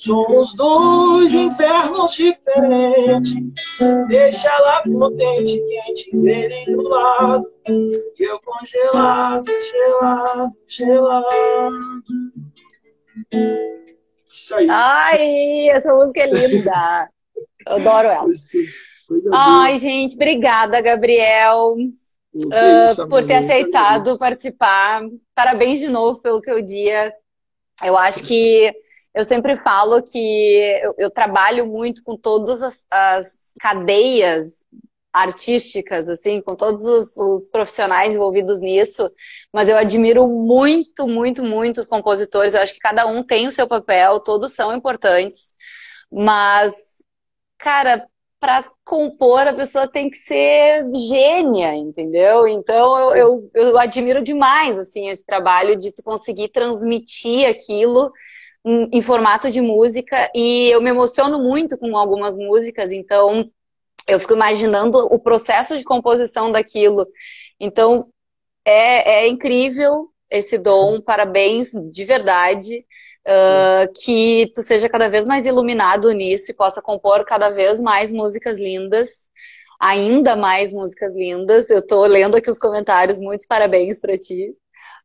[0.00, 3.34] Somos dois infernos diferentes.
[4.08, 7.52] Deixa lá potente, quente dele do lado.
[7.68, 11.76] E eu congelado, gelado, gelado.
[14.32, 14.68] Isso aí.
[14.70, 17.10] Ai, essa música é linda.
[17.66, 18.28] Eu adoro ela.
[19.34, 21.76] Ai, gente, obrigada, Gabriel.
[22.34, 25.02] Uh, por ter aceitado participar.
[25.34, 27.12] Parabéns de novo pelo teu dia.
[27.84, 28.72] Eu acho que
[29.14, 34.60] eu sempre falo que eu, eu trabalho muito com todas as, as, cadeias
[35.12, 39.10] artísticas, assim, com todos os, os, profissionais envolvidos nisso,
[39.52, 42.54] mas eu admiro muito, muito, muito os compositores.
[42.54, 45.54] Eu acho que cada um tem o seu papel, todos são importantes,
[46.10, 47.02] mas,
[47.58, 48.06] cara,
[48.38, 52.48] para compor a pessoa tem que ser gênia, entendeu?
[52.48, 58.10] Então eu, eu, eu admiro demais assim esse trabalho de tu conseguir transmitir aquilo
[58.64, 63.50] em, formato de música e eu me emociono muito com algumas músicas, então
[64.06, 67.06] eu fico imaginando o processo de composição daquilo.
[67.58, 68.08] Então
[68.64, 72.84] é, é incrível esse dom, parabéns de verdade.
[73.20, 78.10] Uh, que tu seja cada vez mais iluminado nisso e possa compor cada vez mais
[78.10, 79.28] músicas lindas,
[79.78, 81.68] ainda mais músicas lindas.
[81.68, 84.54] Eu tô lendo aqui os comentários, muitos parabéns para ti.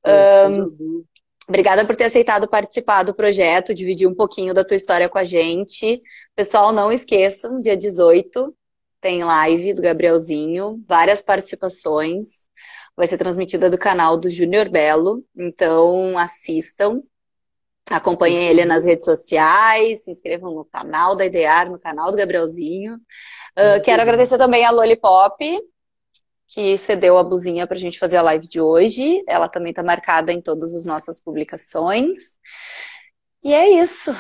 [0.06, 1.04] É, um,
[1.48, 5.24] Obrigada por ter aceitado participar do projeto, dividir um pouquinho da tua história com a
[5.24, 6.02] gente.
[6.36, 8.56] Pessoal, não esqueçam, dia 18
[9.06, 12.48] tem live do Gabrielzinho, várias participações.
[12.98, 17.04] Vai ser transmitida do canal do Júnior Belo, então assistam.
[17.92, 22.96] Acompanhem ele nas redes sociais, se inscrevam no canal da Idear, no canal do Gabrielzinho.
[22.96, 25.38] Uh, quero agradecer também a Lollipop,
[26.48, 29.24] que cedeu a blusinha para a gente fazer a live de hoje.
[29.28, 32.18] Ela também está marcada em todas as nossas publicações.
[33.44, 34.12] E é isso.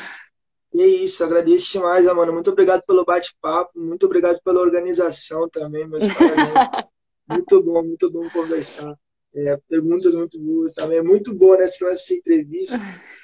[0.73, 2.31] E é isso, agradeço demais, Amanda.
[2.31, 6.85] Muito obrigado pelo bate-papo, muito obrigado pela organização também, meus parabéns.
[7.29, 8.93] muito bom, muito bom conversar.
[9.33, 10.97] É, perguntas muito boas também.
[10.97, 12.77] É muito bom nessa lance de entrevista.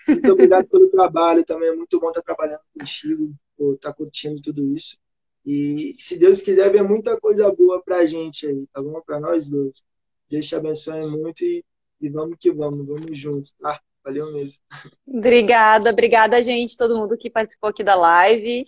[0.07, 1.69] Muito obrigado pelo trabalho também.
[1.69, 3.33] É muito bom estar trabalhando contigo,
[3.75, 4.97] estar curtindo tudo isso.
[5.45, 9.01] E se Deus quiser, ver muita coisa boa pra gente aí, tá bom?
[9.01, 9.83] Pra nós dois.
[10.29, 11.63] Deus te abençoe muito e,
[11.99, 13.79] e vamos que vamos, vamos juntos, tá?
[14.03, 14.61] Valeu mesmo.
[15.05, 18.63] Obrigada, obrigada, gente, todo mundo que participou aqui da live,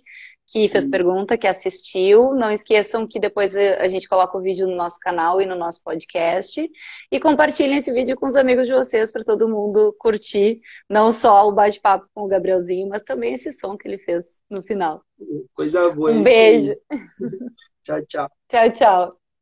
[0.46, 2.34] que fez pergunta, que assistiu.
[2.34, 5.82] Não esqueçam que depois a gente coloca o vídeo no nosso canal e no nosso
[5.82, 6.70] podcast.
[7.10, 11.48] E compartilhem esse vídeo com os amigos de vocês para todo mundo curtir, não só
[11.48, 15.02] o bate-papo com o Gabrielzinho, mas também esse som que ele fez no final.
[15.54, 16.12] Coisa boa.
[16.12, 16.74] Um beijo.
[17.82, 18.30] tchau, tchau.
[18.48, 19.23] Tchau, tchau.